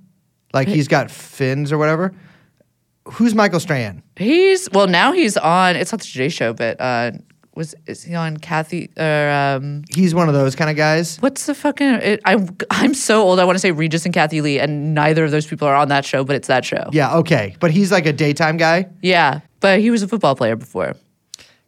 Like 0.55 0.67
he's 0.67 0.87
got 0.87 1.11
fins 1.11 1.71
or 1.71 1.77
whatever. 1.77 2.13
Who's 3.09 3.35
Michael 3.35 3.59
Strahan? 3.59 4.01
He's 4.15 4.67
well 4.71 4.87
now 4.87 5.11
he's 5.11 5.37
on. 5.37 5.75
It's 5.75 5.91
not 5.91 6.01
the 6.01 6.07
Today 6.07 6.29
Show, 6.29 6.53
but 6.53 6.79
uh, 6.81 7.11
was 7.53 7.75
is 7.85 8.03
he 8.03 8.15
on 8.15 8.37
Kathie 8.37 8.89
or 8.97 9.29
um, 9.29 9.83
He's 9.93 10.15
one 10.15 10.27
of 10.27 10.33
those 10.33 10.55
kind 10.55 10.69
of 10.71 10.75
guys. 10.75 11.17
what's 11.17 11.45
the 11.45 11.53
fucking? 11.53 11.87
It, 11.87 12.21
I'm 12.25 12.55
I'm 12.71 12.93
so 12.93 13.21
old. 13.21 13.39
I 13.39 13.43
want 13.43 13.55
to 13.55 13.59
say 13.59 13.71
Regis 13.71 14.05
and 14.05 14.13
Kathie 14.13 14.41
Lee, 14.41 14.57
and 14.59 14.95
neither 14.95 15.25
of 15.25 15.31
those 15.31 15.45
people 15.45 15.67
are 15.67 15.75
on 15.75 15.89
that 15.89 16.05
show, 16.05 16.23
but 16.23 16.35
it's 16.35 16.47
that 16.47 16.65
show. 16.65 16.89
Yeah, 16.93 17.17
okay. 17.17 17.55
But 17.59 17.71
he's 17.71 17.91
like 17.91 18.05
a 18.05 18.13
daytime 18.13 18.57
guy. 18.57 18.87
Yeah, 19.01 19.41
but 19.59 19.79
he 19.81 19.91
was 19.91 20.01
a 20.03 20.07
football 20.07 20.35
player 20.35 20.55
before. 20.55 20.95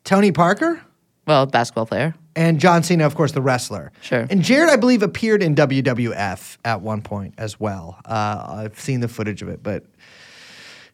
Tony 0.05 0.31
Parker 0.31 0.81
Well, 1.27 1.45
basketball 1.45 1.85
player. 1.85 2.15
and 2.35 2.59
John 2.59 2.83
Cena, 2.83 3.05
of 3.05 3.15
course, 3.15 3.33
the 3.33 3.41
wrestler. 3.41 3.91
Sure. 4.01 4.25
And 4.29 4.41
Jared, 4.41 4.69
I 4.69 4.77
believe, 4.77 5.03
appeared 5.03 5.43
in 5.43 5.55
WWF 5.55 6.57
at 6.65 6.81
one 6.81 7.01
point 7.01 7.33
as 7.37 7.59
well. 7.59 7.99
Uh, 8.05 8.45
I've 8.65 8.79
seen 8.79 9.01
the 9.01 9.07
footage 9.07 9.41
of 9.41 9.49
it, 9.49 9.61
but 9.61 9.83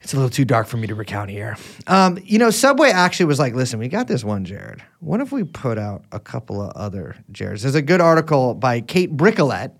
it's 0.01 0.13
a 0.13 0.17
little 0.17 0.29
too 0.29 0.43
dark 0.45 0.67
for 0.67 0.77
me 0.77 0.87
to 0.87 0.95
recount 0.95 1.29
here. 1.29 1.55
Um, 1.87 2.17
you 2.23 2.39
know, 2.39 2.49
Subway 2.49 2.89
actually 2.89 3.27
was 3.27 3.39
like, 3.39 3.53
listen, 3.53 3.79
we 3.79 3.87
got 3.87 4.07
this 4.07 4.23
one 4.23 4.43
Jared. 4.43 4.83
What 4.99 5.21
if 5.21 5.31
we 5.31 5.43
put 5.43 5.77
out 5.77 6.03
a 6.11 6.19
couple 6.19 6.61
of 6.61 6.71
other 6.75 7.15
Jareds? 7.31 7.61
There's 7.61 7.75
a 7.75 7.81
good 7.81 8.01
article 8.01 8.53
by 8.55 8.81
Kate 8.81 9.15
Briquelet. 9.15 9.71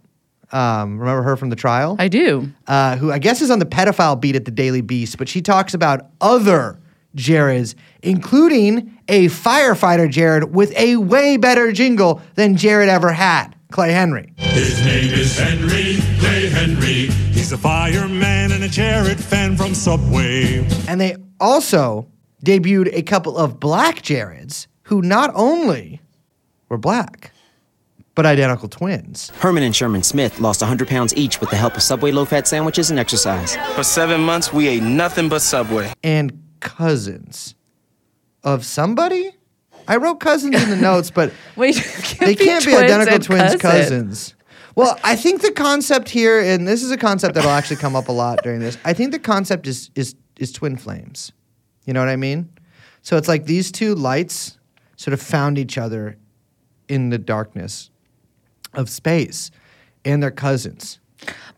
Um, 0.51 0.99
remember 0.99 1.23
her 1.23 1.35
from 1.35 1.49
the 1.49 1.55
trial? 1.55 1.95
I 1.97 2.07
do. 2.09 2.51
uh, 2.67 2.95
who 2.97 3.11
I 3.11 3.17
guess 3.17 3.41
is 3.41 3.49
on 3.49 3.57
the 3.57 3.65
pedophile 3.65 4.19
beat 4.21 4.35
at 4.35 4.45
the 4.45 4.51
Daily 4.51 4.81
Beast, 4.81 5.17
but 5.17 5.27
she 5.27 5.41
talks 5.41 5.73
about 5.73 6.11
other 6.21 6.79
Jareds, 7.15 7.75
including 8.01 8.97
a 9.07 9.25
firefighter 9.27 10.09
Jared 10.09 10.53
with 10.53 10.71
a 10.77 10.95
way 10.97 11.37
better 11.37 11.71
jingle 11.71 12.21
than 12.35 12.55
Jared 12.57 12.89
ever 12.89 13.11
had, 13.11 13.55
Clay 13.71 13.91
Henry. 13.91 14.33
His 14.37 14.79
name 14.85 15.13
is 15.13 15.37
Henry 15.37 15.97
Clay 16.19 16.47
Henry. 16.49 17.07
He's 17.33 17.51
a 17.51 17.57
fireman 17.57 18.51
and 18.51 18.63
a 18.63 18.69
Jared 18.69 19.19
fan 19.23 19.55
from 19.57 19.73
Subway. 19.75 20.65
And 20.87 20.99
they 21.01 21.15
also 21.39 22.07
debuted 22.45 22.89
a 22.93 23.01
couple 23.01 23.37
of 23.37 23.59
black 23.59 24.01
Jareds 24.01 24.67
who 24.83 25.01
not 25.01 25.31
only 25.33 26.01
were 26.69 26.77
black, 26.77 27.31
but 28.15 28.25
identical 28.27 28.69
twins. 28.69 29.31
Herman 29.39 29.63
and 29.63 29.75
Sherman 29.75 30.03
Smith 30.03 30.39
lost 30.39 30.61
100 30.61 30.87
pounds 30.87 31.15
each 31.15 31.39
with 31.39 31.49
the 31.49 31.55
help 31.55 31.75
of 31.75 31.81
Subway 31.81 32.11
low 32.11 32.25
fat 32.25 32.47
sandwiches 32.47 32.91
and 32.91 32.99
exercise. 32.99 33.55
For 33.75 33.83
seven 33.83 34.21
months, 34.21 34.53
we 34.53 34.67
ate 34.67 34.83
nothing 34.83 35.29
but 35.29 35.41
Subway. 35.41 35.91
and 36.03 36.42
cousins 36.63 37.55
of 38.43 38.65
somebody. 38.65 39.31
I 39.87 39.97
wrote 39.97 40.19
cousins 40.19 40.61
in 40.61 40.69
the 40.69 40.75
notes, 40.91 41.11
but 41.11 41.31
Wait, 41.55 41.75
they 42.19 42.35
can't 42.35 42.65
be 42.65 42.71
twins 42.71 42.83
identical 42.83 43.13
and 43.15 43.23
twins 43.23 43.55
cousin. 43.55 43.59
cousins. 43.59 44.35
Well, 44.75 44.97
I 45.03 45.15
think 45.15 45.41
the 45.41 45.51
concept 45.51 46.09
here, 46.09 46.39
and 46.39 46.67
this 46.67 46.81
is 46.81 46.89
a 46.89 46.97
concept 46.97 47.35
that'll 47.35 47.51
actually 47.51 47.75
come 47.75 47.95
up 47.95 48.07
a 48.07 48.11
lot 48.11 48.41
during 48.43 48.59
this. 48.59 48.77
I 48.83 48.93
think 48.93 49.11
the 49.11 49.19
concept 49.19 49.67
is 49.67 49.91
is 49.93 50.15
is 50.39 50.51
twin 50.51 50.77
flames. 50.77 51.31
You 51.85 51.93
know 51.93 51.99
what 51.99 52.09
I 52.09 52.15
mean? 52.15 52.49
So 53.01 53.17
it's 53.17 53.27
like 53.27 53.45
these 53.45 53.71
two 53.71 53.93
lights 53.93 54.57
sort 54.95 55.13
of 55.13 55.21
found 55.21 55.57
each 55.57 55.77
other 55.77 56.17
in 56.87 57.09
the 57.09 57.17
darkness 57.17 57.91
of 58.73 58.89
space, 58.89 59.51
and 60.05 60.23
they're 60.23 60.31
cousins. 60.31 60.99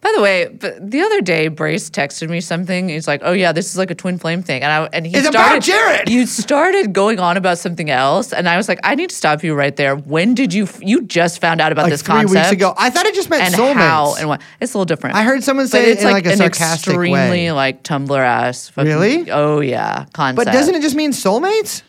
By 0.06 0.12
the 0.16 0.22
way, 0.22 0.46
but 0.60 0.92
the 0.92 1.02
other 1.02 1.20
day, 1.22 1.48
Brace 1.48 1.90
texted 1.90 2.30
me 2.30 2.40
something. 2.40 2.90
He's 2.90 3.08
like, 3.08 3.22
"Oh 3.24 3.32
yeah, 3.32 3.52
this 3.54 3.72
is 3.72 3.76
like 3.76 3.90
a 3.90 3.96
twin 3.96 4.20
flame 4.20 4.44
thing," 4.44 4.62
and 4.62 4.72
I 4.72 4.88
and 4.94 5.04
he 5.08 5.18
It's 5.18 5.28
started. 5.28 5.48
about 5.50 5.64
Jared! 5.64 6.10
You 6.10 6.28
started 6.28 6.94
going 6.94 7.20
on 7.20 7.38
about 7.38 7.58
something 7.58 7.90
else, 7.90 8.32
and 8.32 8.48
I 8.48 8.56
was 8.56 8.70
like, 8.70 8.80
"I 8.84 8.94
need 8.94 9.10
to 9.10 9.16
stop 9.16 9.44
you 9.44 9.56
right 9.56 9.76
there. 9.76 9.96
When 9.96 10.36
did 10.36 10.54
you? 10.54 10.68
You 10.80 11.02
just 11.02 11.42
found 11.42 11.60
out 11.60 11.72
about 11.72 11.86
Like 11.86 11.92
this 11.94 12.04
three 12.04 12.14
concept 12.18 12.36
weeks 12.40 12.52
ago, 12.52 12.76
I 12.78 12.92
thought 12.92 13.08
it 13.08 13.16
just 13.16 13.32
meant 13.32 13.46
and 13.46 13.56
soulmates. 13.56 13.74
how 13.74 14.14
and 14.20 14.30
what? 14.30 14.42
It's 14.62 14.76
a 14.76 14.78
little 14.78 14.86
different. 14.86 15.16
I 15.16 15.24
heard 15.24 15.44
someone 15.44 15.66
But 15.66 15.72
say 15.72 15.90
it 15.90 15.94
it's 15.94 16.04
in, 16.04 16.12
like, 16.12 16.28
a 16.28 16.34
an 16.34 16.38
sarcastic 16.38 16.90
extremely 16.94 17.10
way. 17.12 17.52
like 17.52 17.82
Tumblr 17.82 18.16
ass. 18.16 18.70
fucking- 18.70 18.92
Really? 18.92 19.32
Oh 19.32 19.60
yeah, 19.60 20.06
concept. 20.14 20.36
but 20.46 20.54
doesn't 20.54 20.76
it 20.76 20.84
just 20.84 20.96
mean 20.96 21.14
soulmates? 21.14 21.82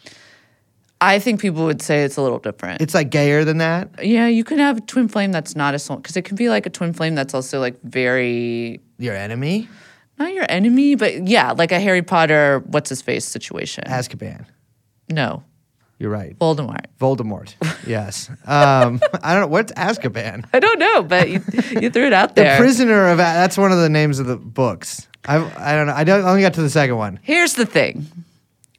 I 1.00 1.18
think 1.18 1.40
people 1.40 1.64
would 1.66 1.82
say 1.82 2.04
it's 2.04 2.16
a 2.16 2.22
little 2.22 2.38
different. 2.38 2.80
It's 2.80 2.94
like 2.94 3.10
gayer 3.10 3.44
than 3.44 3.58
that. 3.58 4.04
yeah, 4.04 4.28
you 4.28 4.44
can 4.44 4.58
have 4.58 4.78
a 4.78 4.80
twin 4.80 5.08
flame 5.08 5.30
that's 5.32 5.54
not 5.54 5.74
a 5.74 5.78
soul 5.78 5.96
because 5.98 6.16
it 6.16 6.22
can 6.22 6.36
be 6.36 6.48
like 6.48 6.64
a 6.66 6.70
twin 6.70 6.92
flame 6.94 7.14
that's 7.14 7.34
also 7.34 7.60
like 7.60 7.80
very 7.82 8.80
Your 8.98 9.14
enemy, 9.14 9.68
not 10.18 10.32
your 10.32 10.46
enemy, 10.48 10.94
but 10.94 11.28
yeah, 11.28 11.52
like 11.52 11.70
a 11.72 11.78
Harry 11.80 12.02
Potter 12.02 12.62
what's 12.66 12.88
his 12.88 13.02
face 13.02 13.24
situation. 13.26 13.84
Azkaban. 13.86 14.46
no, 15.10 15.42
You're 15.98 16.10
right. 16.10 16.38
Voldemort. 16.38 16.86
Voldemort. 16.98 17.54
yes. 17.86 18.30
Um, 18.46 19.00
I 19.22 19.32
don't 19.34 19.42
know 19.42 19.46
what's 19.48 19.72
Azkaban. 19.72 20.46
I 20.54 20.60
don't 20.60 20.78
know, 20.78 21.02
but 21.02 21.28
you, 21.28 21.42
you 21.80 21.90
threw 21.90 22.06
it 22.06 22.12
out 22.14 22.36
there. 22.36 22.56
The 22.56 22.62
prisoner 22.62 23.08
of 23.08 23.18
that's 23.18 23.58
one 23.58 23.70
of 23.70 23.78
the 23.78 23.90
names 23.90 24.18
of 24.18 24.26
the 24.26 24.36
books. 24.36 25.08
I 25.26 25.36
I 25.36 25.74
don't 25.76 25.88
know. 25.88 25.94
I 25.94 26.04
don't 26.04 26.24
I 26.24 26.30
only 26.30 26.40
got 26.42 26.54
to 26.54 26.62
the 26.62 26.70
second 26.70 26.96
one. 26.96 27.18
Here's 27.22 27.52
the 27.54 27.66
thing. 27.66 28.06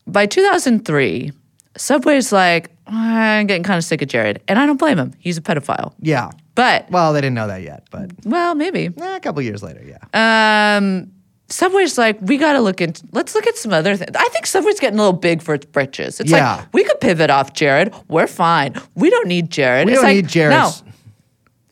By 0.08 0.26
2003, 0.26 1.32
Subway's 1.78 2.32
like, 2.32 2.70
I'm 2.88 3.48
getting 3.48 3.64
kind 3.64 3.78
of 3.78 3.84
sick 3.84 4.02
of 4.02 4.08
Jared, 4.08 4.42
and 4.48 4.58
I 4.60 4.66
don't 4.66 4.78
blame 4.78 4.98
him. 4.98 5.14
He's 5.20 5.38
a 5.38 5.42
pedophile. 5.42 5.94
Yeah. 6.02 6.32
But 6.56 6.90
Well, 6.90 7.14
they 7.14 7.22
didn't 7.22 7.36
know 7.36 7.48
that 7.48 7.62
yet, 7.62 7.88
but 7.92 8.10
well, 8.26 8.56
maybe. 8.56 8.90
eh, 9.00 9.16
a 9.16 9.20
couple 9.20 9.42
years 9.44 9.62
later, 9.62 9.84
yeah. 9.86 10.78
Um, 10.78 11.12
Subway's 11.50 11.98
like, 11.98 12.18
we 12.22 12.38
got 12.38 12.54
to 12.54 12.60
look 12.62 12.82
into. 12.82 13.04
Let's 13.12 13.34
look 13.36 13.48
at 13.48 13.56
some 13.58 13.72
other 13.72 13.96
things. 13.96 14.12
I 14.16 14.28
think 14.30 14.46
Subway's 14.46 14.80
getting 14.80 15.00
a 15.00 15.02
little 15.02 15.18
big 15.18 15.42
for 15.42 15.54
its 15.54 15.66
britches. 15.66 16.20
It's 16.20 16.30
Yeah. 16.32 16.58
like 16.58 16.74
we 16.74 16.84
could 16.84 17.00
pivot 17.00 17.30
off 17.30 17.54
Jared. 17.54 17.94
We're 18.10 18.28
fine. 18.28 18.74
We 18.96 19.10
don't 19.10 19.28
need 19.28 19.50
Jared. 19.50 19.86
we 19.86 19.94
it's 19.94 20.02
don't 20.02 20.10
like, 20.10 20.16
need 20.18 20.28
Jared. 20.28 20.58
No, 20.58 20.72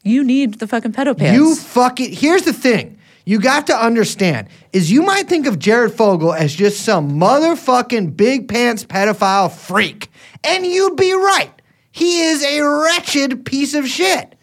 you 0.04 0.24
need 0.24 0.56
the 0.60 0.68
fucking 0.68 0.94
pedo 0.94 1.18
pants. 1.18 1.34
You 1.38 1.56
fucking. 1.56 2.14
Here's 2.14 2.44
the 2.44 2.54
thing. 2.54 2.98
You 3.26 3.40
got 3.40 3.68
to 3.68 3.76
understand 3.76 4.50
is 4.72 4.92
you 4.92 5.02
might 5.02 5.28
think 5.28 5.48
of 5.48 5.58
Jared 5.58 5.94
Fogle 5.94 6.34
as 6.34 6.54
just 6.54 6.82
some 6.82 7.20
motherfucking 7.20 8.16
big 8.16 8.48
pants 8.48 8.86
pedophile 8.86 9.52
freak, 9.52 10.10
and 10.44 10.66
you'd 10.66 10.96
be 10.96 11.12
right. 11.14 11.52
He 11.92 12.22
is 12.22 12.44
a 12.44 12.62
wretched 12.62 13.46
piece 13.46 13.74
of 13.74 13.88
shit. 13.88 14.36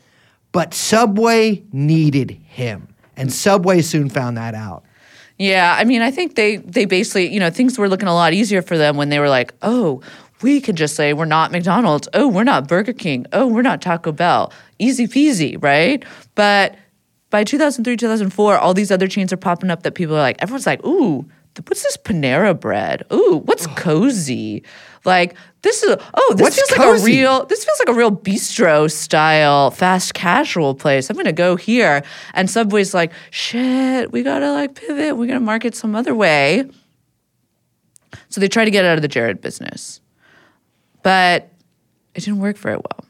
But 0.51 0.75
Subway 0.75 1.62
needed 1.73 2.31
him, 2.31 2.95
and 3.17 3.33
Subway 3.33 3.81
soon 3.83 4.11
found 4.11 4.37
that 4.37 4.55
out. 4.55 4.85
Yeah, 5.39 5.75
I 5.79 5.85
mean, 5.85 6.03
I 6.03 6.11
think 6.11 6.35
they 6.35 6.57
they 6.59 6.85
basically, 6.85 7.33
you 7.33 7.41
know, 7.41 7.51
things 7.51 7.79
were 7.79 7.89
looking 7.89 8.09
a 8.09 8.15
lot 8.15 8.33
easier 8.33 8.62
for 8.62 8.77
them 8.77 8.97
when 8.97 9.09
they 9.09 9.19
were 9.19 9.31
like, 9.31 9.55
oh, 9.62 10.03
we 10.43 10.61
can 10.61 10.77
just 10.77 10.95
say 10.95 11.12
we're 11.12 11.25
not 11.25 11.53
McDonald's. 11.53 12.09
Oh, 12.15 12.29
we're 12.29 12.45
not 12.45 12.69
Burger 12.69 12.93
King. 12.93 13.27
Oh, 13.33 13.47
we're 13.47 13.62
not 13.62 13.81
Taco 13.81 14.12
Bell. 14.12 14.53
Easy 14.79 15.07
peasy, 15.07 15.62
right? 15.62 16.05
But 16.35 16.77
by 17.33 17.45
2003, 17.45 17.97
2004, 17.97 18.59
all 18.59 18.75
these 18.75 18.93
other 18.93 19.09
chains 19.09 19.33
are 19.33 19.39
popping 19.39 19.71
up 19.71 19.83
that 19.85 19.95
people 19.95 20.15
are 20.15 20.21
like, 20.21 20.41
everyone's 20.41 20.67
like, 20.67 20.85
ooh, 20.85 21.27
what's 21.67 21.83
this 21.83 21.97
Panera 21.97 22.59
bread? 22.59 23.05
Ooh, 23.11 23.41
what's 23.45 23.67
Cosi? 23.69 24.62
Like 25.05 25.35
this 25.62 25.83
is 25.83 25.97
oh, 26.15 26.35
this 26.37 26.43
What's 26.43 26.57
feels 26.57 26.79
like 26.79 27.01
a 27.01 27.05
real 27.05 27.47
this 27.47 27.65
feels 27.65 27.79
like 27.81 27.89
a 27.89 27.95
real 27.95 28.12
bistro 28.12 28.91
style 28.91 29.71
fast 29.71 30.15
casual 30.15 30.75
place. 30.75 31.11
I'm 31.11 31.17
gonna 31.17 31.33
go 31.33 31.57
here. 31.57 32.05
And 32.35 32.49
Subway's 32.49 32.95
like, 32.95 33.12
shit, 33.31 34.12
we 34.12 34.23
gotta 34.23 34.53
like 34.53 34.75
pivot. 34.75 35.17
We're 35.17 35.27
gonna 35.27 35.41
market 35.41 35.75
some 35.75 35.97
other 35.97 36.15
way. 36.15 36.71
So 38.29 38.41
they 38.41 38.49
try 38.49 38.65
to 38.65 38.71
get 38.71 38.85
out 38.85 38.97
of 38.97 39.03
the 39.03 39.09
Jared 39.09 39.41
business. 39.41 40.01
But 41.03 41.49
it 42.15 42.21
didn't 42.21 42.41
work 42.41 42.59
very 42.59 42.77
well. 42.77 43.05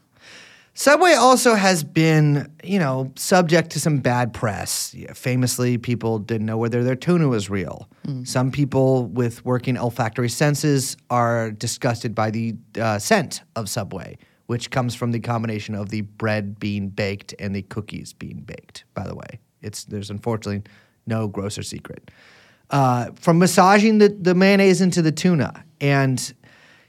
Subway 0.75 1.13
also 1.13 1.55
has 1.55 1.85
been, 1.85 2.51
you 2.65 2.79
know, 2.79 3.13
subject 3.15 3.71
to 3.71 3.81
some 3.81 3.99
bad 3.99 4.33
press. 4.33 4.97
Famously, 5.13 5.77
people 5.77 6.19
didn't 6.19 6.47
know 6.47 6.57
whether 6.57 6.83
their 6.83 6.97
tuna 6.97 7.29
was 7.29 7.51
real. 7.51 7.89
Some 8.25 8.51
people 8.51 9.07
with 9.07 9.45
working 9.45 9.77
olfactory 9.77 10.31
senses 10.31 10.97
are 11.11 11.51
disgusted 11.51 12.15
by 12.15 12.31
the 12.31 12.57
uh, 12.81 12.99
scent 12.99 13.43
of 13.55 13.69
Subway, 13.69 14.17
which 14.47 14.71
comes 14.71 14.95
from 14.95 15.13
the 15.13 15.21
combination 15.21 15.75
of 15.75 15.91
the 15.91 16.01
bread 16.01 16.59
being 16.59 16.89
baked 16.89 17.35
and 17.39 17.55
the 17.55 17.63
cookies 17.63 18.13
being 18.13 18.41
baked. 18.41 18.85
By 18.95 19.07
the 19.07 19.15
way, 19.15 19.41
it's 19.61 19.85
there's 19.85 20.11
unfortunately 20.11 20.63
no 21.07 21.29
grosser 21.29 21.63
secret. 21.63 22.11
Uh, 22.71 23.11
from 23.15 23.39
massaging 23.39 23.99
the, 23.99 24.09
the 24.09 24.35
mayonnaise 24.35 24.81
into 24.81 25.03
the 25.03 25.13
tuna 25.13 25.63
and 25.81 26.33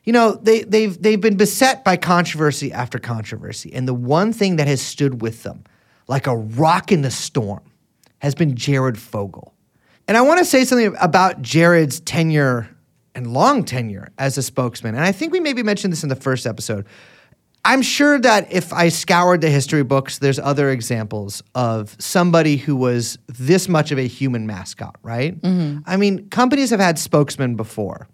you 0.03 0.13
know 0.13 0.33
they, 0.33 0.63
they've 0.63 1.01
they've 1.01 1.21
been 1.21 1.37
beset 1.37 1.83
by 1.83 1.97
controversy 1.97 2.71
after 2.71 2.99
controversy 2.99 3.73
and 3.73 3.87
the 3.87 3.93
one 3.93 4.33
thing 4.33 4.57
that 4.57 4.67
has 4.67 4.81
stood 4.81 5.21
with 5.21 5.43
them 5.43 5.63
like 6.07 6.27
a 6.27 6.35
rock 6.35 6.91
in 6.91 7.01
the 7.01 7.11
storm 7.11 7.63
has 8.19 8.35
been 8.35 8.55
jared 8.55 8.97
fogle 8.97 9.53
and 10.07 10.17
i 10.17 10.21
want 10.21 10.39
to 10.39 10.45
say 10.45 10.63
something 10.65 10.95
about 10.99 11.41
jared's 11.41 11.99
tenure 12.01 12.69
and 13.15 13.31
long 13.31 13.63
tenure 13.63 14.09
as 14.17 14.37
a 14.37 14.43
spokesman 14.43 14.95
and 14.95 15.03
i 15.03 15.11
think 15.11 15.31
we 15.31 15.39
maybe 15.39 15.63
mentioned 15.63 15.91
this 15.91 16.03
in 16.03 16.09
the 16.09 16.15
first 16.15 16.45
episode 16.45 16.85
I'm 17.65 17.81
sure 17.81 18.19
that 18.19 18.51
if 18.51 18.73
I 18.73 18.89
scoured 18.89 19.39
the 19.39 19.49
history 19.49 19.83
books, 19.83 20.17
there's 20.17 20.37
other 20.37 20.69
examples 20.69 21.41
of 21.55 21.95
somebody 21.97 22.57
who 22.57 22.75
was 22.75 23.17
this 23.27 23.69
much 23.69 23.91
of 23.91 23.97
a 23.97 24.05
human 24.07 24.45
mascot, 24.45 24.97
right? 25.01 25.39
Mm-hmm. 25.39 25.79
I 25.85 25.95
mean, 25.95 26.27
companies 26.29 26.71
have 26.71 26.81
had 26.81 26.99
spokesmen 26.99 27.55
before. 27.55 28.09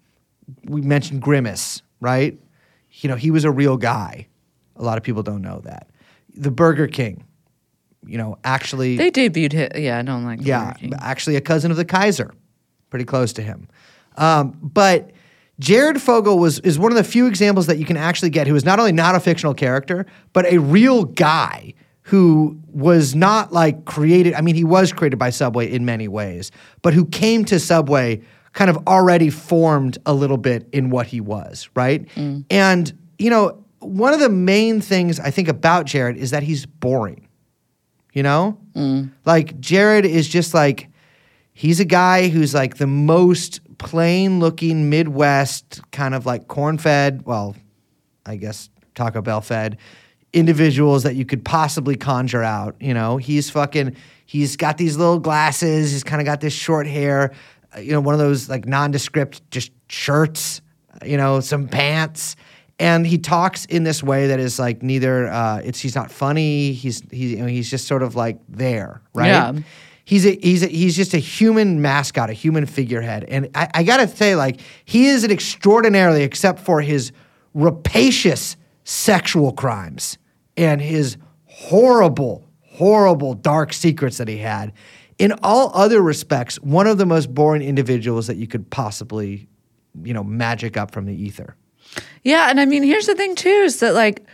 We 0.64 0.80
mentioned 0.82 1.22
Grimace, 1.22 1.82
right? 2.00 2.38
You 2.92 3.08
know, 3.08 3.16
he 3.16 3.30
was 3.30 3.44
a 3.44 3.50
real 3.50 3.76
guy. 3.76 4.26
A 4.76 4.82
lot 4.82 4.98
of 4.98 5.04
people 5.04 5.22
don't 5.22 5.42
know 5.42 5.60
that. 5.64 5.88
The 6.34 6.50
Burger 6.50 6.86
King, 6.86 7.24
you 8.06 8.18
know, 8.18 8.38
actually 8.44 8.96
They 8.96 9.10
debuted 9.10 9.52
him. 9.52 9.70
Yeah, 9.74 9.98
I 9.98 10.02
don't 10.02 10.24
like. 10.24 10.40
yeah, 10.42 10.74
actually 10.98 11.36
a 11.36 11.40
cousin 11.40 11.70
of 11.70 11.76
the 11.76 11.84
Kaiser, 11.84 12.32
pretty 12.88 13.04
close 13.04 13.32
to 13.34 13.42
him. 13.42 13.68
Um, 14.16 14.58
but 14.62 15.10
Jared 15.58 16.00
Fogle 16.00 16.38
was 16.38 16.58
is 16.60 16.78
one 16.78 16.90
of 16.90 16.96
the 16.96 17.04
few 17.04 17.26
examples 17.26 17.66
that 17.66 17.78
you 17.78 17.84
can 17.84 17.96
actually 17.96 18.30
get 18.30 18.46
who 18.46 18.54
is 18.56 18.64
not 18.64 18.78
only 18.78 18.92
not 18.92 19.14
a 19.14 19.20
fictional 19.20 19.54
character, 19.54 20.06
but 20.32 20.46
a 20.46 20.58
real 20.58 21.04
guy 21.04 21.74
who 22.02 22.58
was 22.66 23.14
not 23.14 23.52
like 23.52 23.84
created. 23.84 24.34
I 24.34 24.40
mean, 24.40 24.54
he 24.54 24.64
was 24.64 24.92
created 24.92 25.18
by 25.18 25.30
Subway 25.30 25.70
in 25.70 25.84
many 25.84 26.08
ways, 26.08 26.50
but 26.82 26.94
who 26.94 27.04
came 27.04 27.44
to 27.44 27.60
Subway 27.60 28.22
kind 28.52 28.70
of 28.70 28.78
already 28.86 29.30
formed 29.30 29.98
a 30.06 30.12
little 30.12 30.36
bit 30.36 30.68
in 30.72 30.90
what 30.90 31.06
he 31.06 31.20
was, 31.20 31.68
right? 31.74 32.06
Mm. 32.16 32.44
And 32.50 32.98
you 33.18 33.30
know, 33.30 33.64
one 33.80 34.12
of 34.12 34.20
the 34.20 34.28
main 34.28 34.80
things 34.80 35.20
I 35.20 35.30
think 35.30 35.48
about 35.48 35.86
Jared 35.86 36.16
is 36.16 36.30
that 36.30 36.42
he's 36.42 36.66
boring 36.66 37.28
you 38.12 38.22
know? 38.22 38.58
Mm. 38.74 39.12
Like 39.24 39.58
Jared 39.60 40.04
is 40.04 40.28
just 40.28 40.54
like 40.54 40.88
he's 41.52 41.80
a 41.80 41.84
guy 41.84 42.28
who's 42.28 42.54
like 42.54 42.76
the 42.76 42.86
most 42.86 43.60
plain 43.78 44.40
looking 44.40 44.90
Midwest 44.90 45.80
kind 45.90 46.14
of 46.14 46.26
like 46.26 46.48
corn 46.48 46.78
fed, 46.78 47.24
well, 47.24 47.56
I 48.26 48.36
guess 48.36 48.68
Taco 48.94 49.22
Bell 49.22 49.40
fed 49.40 49.78
individuals 50.32 51.02
that 51.02 51.16
you 51.16 51.24
could 51.24 51.44
possibly 51.44 51.96
conjure 51.96 52.42
out, 52.42 52.76
you 52.78 52.94
know? 52.94 53.16
He's 53.16 53.50
fucking 53.50 53.96
he's 54.26 54.56
got 54.56 54.78
these 54.78 54.96
little 54.96 55.18
glasses, 55.18 55.90
he's 55.90 56.04
kind 56.04 56.20
of 56.20 56.24
got 56.24 56.40
this 56.40 56.52
short 56.52 56.86
hair, 56.86 57.32
you 57.78 57.92
know, 57.92 58.00
one 58.00 58.14
of 58.14 58.18
those 58.18 58.48
like 58.48 58.66
nondescript 58.66 59.48
just 59.50 59.72
shirts, 59.88 60.60
you 61.04 61.16
know, 61.16 61.40
some 61.40 61.68
pants. 61.68 62.36
And 62.78 63.06
he 63.06 63.18
talks 63.18 63.66
in 63.66 63.84
this 63.84 64.02
way 64.02 64.28
that 64.28 64.40
is 64.40 64.58
like 64.58 64.82
neither 64.82 65.28
uh, 65.28 65.60
it's 65.62 65.78
he's 65.78 65.94
not 65.94 66.10
funny. 66.10 66.72
He's 66.72 67.02
he, 67.10 67.36
you 67.36 67.42
know, 67.42 67.46
he's 67.46 67.70
just 67.70 67.86
sort 67.86 68.02
of 68.02 68.14
like 68.14 68.38
there 68.48 69.02
right? 69.12 69.28
Yeah. 69.28 69.52
he's 70.04 70.26
a, 70.26 70.38
he's 70.42 70.62
a, 70.62 70.66
he's 70.66 70.96
just 70.96 71.12
a 71.12 71.18
human 71.18 71.82
mascot 71.82 72.30
a 72.30 72.32
human 72.32 72.66
figurehead. 72.66 73.24
And 73.24 73.50
I, 73.54 73.68
I 73.74 73.82
gotta 73.82 74.08
say 74.08 74.34
like 74.34 74.60
he 74.84 75.06
is 75.06 75.24
an 75.24 75.30
extraordinarily 75.30 76.22
except 76.22 76.60
for 76.60 76.80
his 76.80 77.12
rapacious 77.52 78.56
sexual 78.84 79.52
crimes 79.52 80.16
and 80.56 80.80
his 80.80 81.16
horrible 81.44 82.46
horrible 82.62 83.34
dark 83.34 83.74
secrets 83.74 84.16
that 84.16 84.28
he 84.28 84.38
had 84.38 84.72
in 85.20 85.32
all 85.42 85.70
other 85.74 86.00
respects 86.02 86.56
one 86.60 86.86
of 86.86 86.98
the 86.98 87.06
most 87.06 87.32
boring 87.32 87.62
individuals 87.62 88.26
that 88.26 88.38
you 88.38 88.46
could 88.46 88.68
possibly 88.70 89.46
you 90.02 90.14
know 90.14 90.24
magic 90.24 90.76
up 90.76 90.90
from 90.90 91.04
the 91.04 91.14
ether. 91.14 91.56
Yeah, 92.22 92.50
and 92.50 92.60
I 92.60 92.66
mean, 92.66 92.82
here's 92.82 93.06
the 93.06 93.14
thing 93.14 93.34
too: 93.34 93.48
is 93.48 93.80
that 93.80 93.94
like 93.94 94.24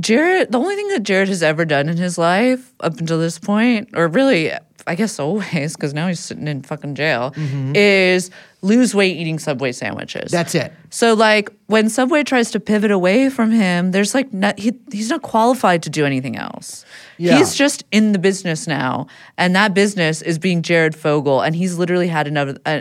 Jared, 0.00 0.50
the 0.50 0.58
only 0.58 0.74
thing 0.74 0.88
that 0.88 1.02
Jared 1.02 1.28
has 1.28 1.42
ever 1.42 1.64
done 1.64 1.88
in 1.88 1.96
his 1.96 2.16
life 2.18 2.72
up 2.80 2.98
until 2.98 3.18
this 3.18 3.38
point, 3.38 3.90
or 3.94 4.08
really, 4.08 4.52
I 4.86 4.94
guess 4.94 5.18
always, 5.18 5.76
because 5.76 5.94
now 5.94 6.08
he's 6.08 6.20
sitting 6.20 6.48
in 6.48 6.62
fucking 6.62 6.94
jail, 6.94 7.32
is 7.74 8.30
lose 8.62 8.94
weight 8.94 9.16
eating 9.16 9.38
Subway 9.38 9.72
sandwiches. 9.72 10.26
Mm-hmm. 10.26 10.36
That's 10.36 10.54
it. 10.54 10.72
So 10.90 11.14
like 11.14 11.50
when 11.66 11.88
Subway 11.88 12.22
tries 12.22 12.50
to 12.52 12.60
pivot 12.60 12.90
away 12.90 13.28
from 13.28 13.50
him, 13.50 13.90
there's 13.90 14.14
like 14.14 14.32
not, 14.32 14.58
he, 14.58 14.72
he's 14.90 15.10
not 15.10 15.22
qualified 15.22 15.82
to 15.82 15.90
do 15.90 16.04
anything 16.06 16.36
else. 16.36 16.84
Yeah. 17.18 17.38
He's 17.38 17.54
just 17.54 17.84
in 17.92 18.12
the 18.12 18.18
business 18.18 18.66
now, 18.66 19.06
and 19.38 19.54
that 19.54 19.74
business 19.74 20.22
is 20.22 20.38
being 20.38 20.62
Jared 20.62 20.96
Fogle, 20.96 21.40
and 21.40 21.54
he's 21.54 21.78
literally 21.78 22.08
had 22.08 22.26
another. 22.26 22.58
Uh, 22.66 22.80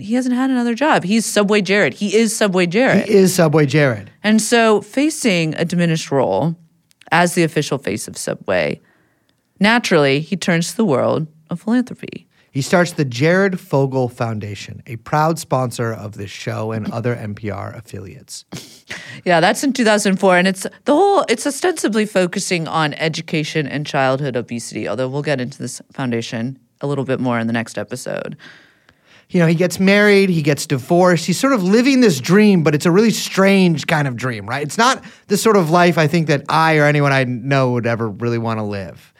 he 0.00 0.14
hasn't 0.14 0.34
had 0.34 0.50
another 0.50 0.74
job. 0.74 1.04
He's 1.04 1.24
Subway 1.24 1.60
Jared. 1.60 1.94
He 1.94 2.16
is 2.16 2.34
Subway 2.34 2.66
Jared. 2.66 3.06
He 3.06 3.14
is 3.14 3.32
Subway 3.34 3.66
Jared. 3.66 4.10
And 4.24 4.42
so, 4.42 4.80
facing 4.80 5.54
a 5.54 5.64
diminished 5.64 6.10
role 6.10 6.56
as 7.12 7.34
the 7.34 7.44
official 7.44 7.78
face 7.78 8.08
of 8.08 8.16
Subway, 8.16 8.80
naturally, 9.60 10.20
he 10.20 10.36
turns 10.36 10.70
to 10.70 10.76
the 10.76 10.84
world 10.84 11.26
of 11.50 11.60
philanthropy. 11.60 12.26
He 12.50 12.62
starts 12.62 12.92
the 12.92 13.04
Jared 13.04 13.60
Fogle 13.60 14.08
Foundation, 14.08 14.82
a 14.86 14.96
proud 14.96 15.38
sponsor 15.38 15.92
of 15.92 16.14
this 16.16 16.30
show 16.30 16.72
and 16.72 16.90
other 16.90 17.14
NPR 17.14 17.76
affiliates. 17.76 18.46
Yeah, 19.24 19.40
that's 19.40 19.62
in 19.62 19.72
2004. 19.72 20.36
And 20.38 20.48
it's 20.48 20.66
the 20.84 20.94
whole, 20.94 21.24
it's 21.28 21.46
ostensibly 21.46 22.06
focusing 22.06 22.66
on 22.66 22.94
education 22.94 23.66
and 23.68 23.86
childhood 23.86 24.34
obesity, 24.34 24.88
although 24.88 25.08
we'll 25.08 25.22
get 25.22 25.40
into 25.40 25.58
this 25.58 25.82
foundation 25.92 26.58
a 26.80 26.86
little 26.86 27.04
bit 27.04 27.20
more 27.20 27.38
in 27.38 27.46
the 27.46 27.52
next 27.52 27.76
episode. 27.78 28.36
You 29.30 29.40
know, 29.40 29.46
he 29.46 29.54
gets 29.54 29.78
married, 29.78 30.30
he 30.30 30.40
gets 30.40 30.66
divorced. 30.66 31.26
He's 31.26 31.38
sort 31.38 31.52
of 31.52 31.62
living 31.62 32.00
this 32.00 32.18
dream, 32.18 32.62
but 32.62 32.74
it's 32.74 32.86
a 32.86 32.90
really 32.90 33.10
strange 33.10 33.86
kind 33.86 34.08
of 34.08 34.16
dream, 34.16 34.48
right? 34.48 34.62
It's 34.62 34.78
not 34.78 35.04
the 35.26 35.36
sort 35.36 35.56
of 35.56 35.68
life 35.68 35.98
I 35.98 36.06
think 36.06 36.28
that 36.28 36.44
I 36.48 36.78
or 36.78 36.84
anyone 36.84 37.12
I 37.12 37.24
know 37.24 37.72
would 37.72 37.86
ever 37.86 38.08
really 38.08 38.38
want 38.38 38.58
to 38.58 38.64
live. 38.64 39.12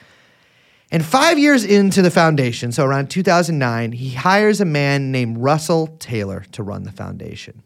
And 0.91 1.05
five 1.05 1.39
years 1.39 1.65
into 1.65 2.01
the 2.01 2.11
foundation, 2.11 2.73
so 2.73 2.85
around 2.85 3.11
2009, 3.11 3.93
he 3.93 4.11
hires 4.11 4.61
a 4.61 4.65
man 4.65 5.13
named 5.13 5.39
Russell 5.39 5.89
Taylor 5.99 6.45
to 6.53 6.63
run 6.63 6.85
the 6.85 6.93
foundation. 6.93 7.63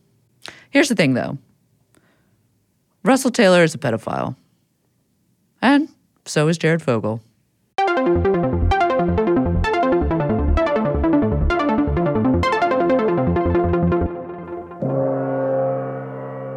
Here's 0.70 0.88
the 0.88 0.96
thing, 0.96 1.14
though 1.14 1.38
Russell 3.04 3.30
Taylor 3.30 3.62
is 3.62 3.74
a 3.74 3.78
pedophile. 3.78 4.34
And 5.60 5.88
so 6.24 6.48
is 6.48 6.58
Jared 6.58 6.82
Fogle. 6.82 7.22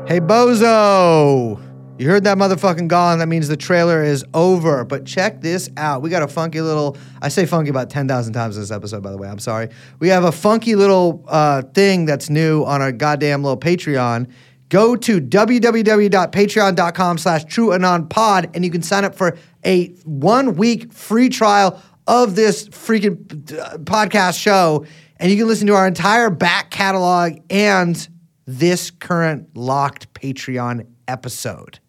Hey, 0.07 0.19
Bozo! 0.19 1.64
You 1.97 2.09
heard 2.09 2.25
that 2.25 2.37
motherfucking 2.37 2.89
gong. 2.89 3.19
That 3.19 3.29
means 3.29 3.47
the 3.47 3.55
trailer 3.55 4.03
is 4.03 4.25
over. 4.33 4.83
But 4.83 5.05
check 5.05 5.39
this 5.39 5.69
out. 5.77 6.01
We 6.01 6.09
got 6.09 6.23
a 6.23 6.27
funky 6.27 6.59
little, 6.59 6.97
I 7.21 7.29
say 7.29 7.45
funky 7.45 7.69
about 7.69 7.89
10,000 7.89 8.33
times 8.33 8.57
in 8.57 8.63
this 8.63 8.71
episode, 8.71 9.01
by 9.01 9.11
the 9.11 9.17
way. 9.17 9.29
I'm 9.29 9.39
sorry. 9.39 9.69
We 9.99 10.09
have 10.09 10.25
a 10.25 10.31
funky 10.33 10.75
little 10.75 11.23
uh, 11.29 11.61
thing 11.61 12.05
that's 12.05 12.29
new 12.29 12.65
on 12.65 12.81
our 12.81 12.91
goddamn 12.91 13.43
little 13.43 13.57
Patreon. 13.57 14.29
Go 14.67 14.97
to 14.97 15.21
www.patreon.com 15.21 17.17
slash 17.17 17.45
trueanonpod 17.45 18.51
and 18.53 18.65
you 18.65 18.71
can 18.71 18.81
sign 18.81 19.05
up 19.05 19.15
for 19.15 19.37
a 19.63 19.87
one 20.03 20.55
week 20.55 20.91
free 20.91 21.29
trial 21.29 21.81
of 22.07 22.35
this 22.35 22.67
freaking 22.69 23.57
uh, 23.57 23.77
podcast 23.77 24.37
show. 24.37 24.85
And 25.15 25.31
you 25.31 25.37
can 25.37 25.47
listen 25.47 25.67
to 25.67 25.75
our 25.75 25.87
entire 25.87 26.29
back 26.29 26.71
catalog 26.71 27.37
and 27.49 28.09
this 28.45 28.91
current 28.91 29.55
locked 29.55 30.13
Patreon 30.13 30.87
episode. 31.07 31.79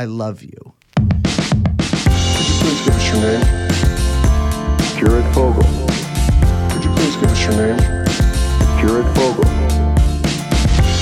I 0.00 0.04
love 0.06 0.42
you. 0.42 0.72
Could 0.96 1.04
you 1.04 2.56
please 2.56 2.80
give 2.86 2.96
us 2.96 3.06
your 3.12 3.20
name? 3.20 3.44
Jared 4.96 5.28
Fogle. 5.34 5.68
Could 6.70 6.84
you 6.84 6.90
please 6.96 7.16
give 7.16 7.28
us 7.28 7.42
your 7.44 7.52
name? 7.60 7.76
Jared 8.80 9.04
Fogle. 9.14 9.44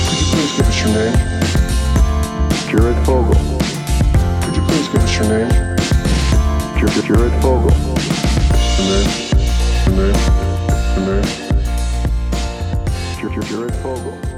Could 0.03 0.19
you 0.19 0.27
please 0.35 0.51
give 0.57 0.67
us 0.67 0.79
your 0.83 0.91
name? 0.99 1.15
Jared 2.67 2.99
Fogle. 3.05 3.39
Could 4.43 4.55
you 4.57 4.63
please 4.67 4.87
give 4.89 5.01
us 5.01 5.13
your 5.15 5.27
name? 5.29 5.47
Jared, 6.77 7.05
Jared 7.05 7.35
Fogle. 7.41 7.71
Your 8.75 8.87
name? 8.91 9.11
Your 9.85 9.95
name? 9.95 10.19
Your 10.97 11.05
name? 11.07 11.29
Jared, 13.47 13.75
Fogle. 13.75 14.28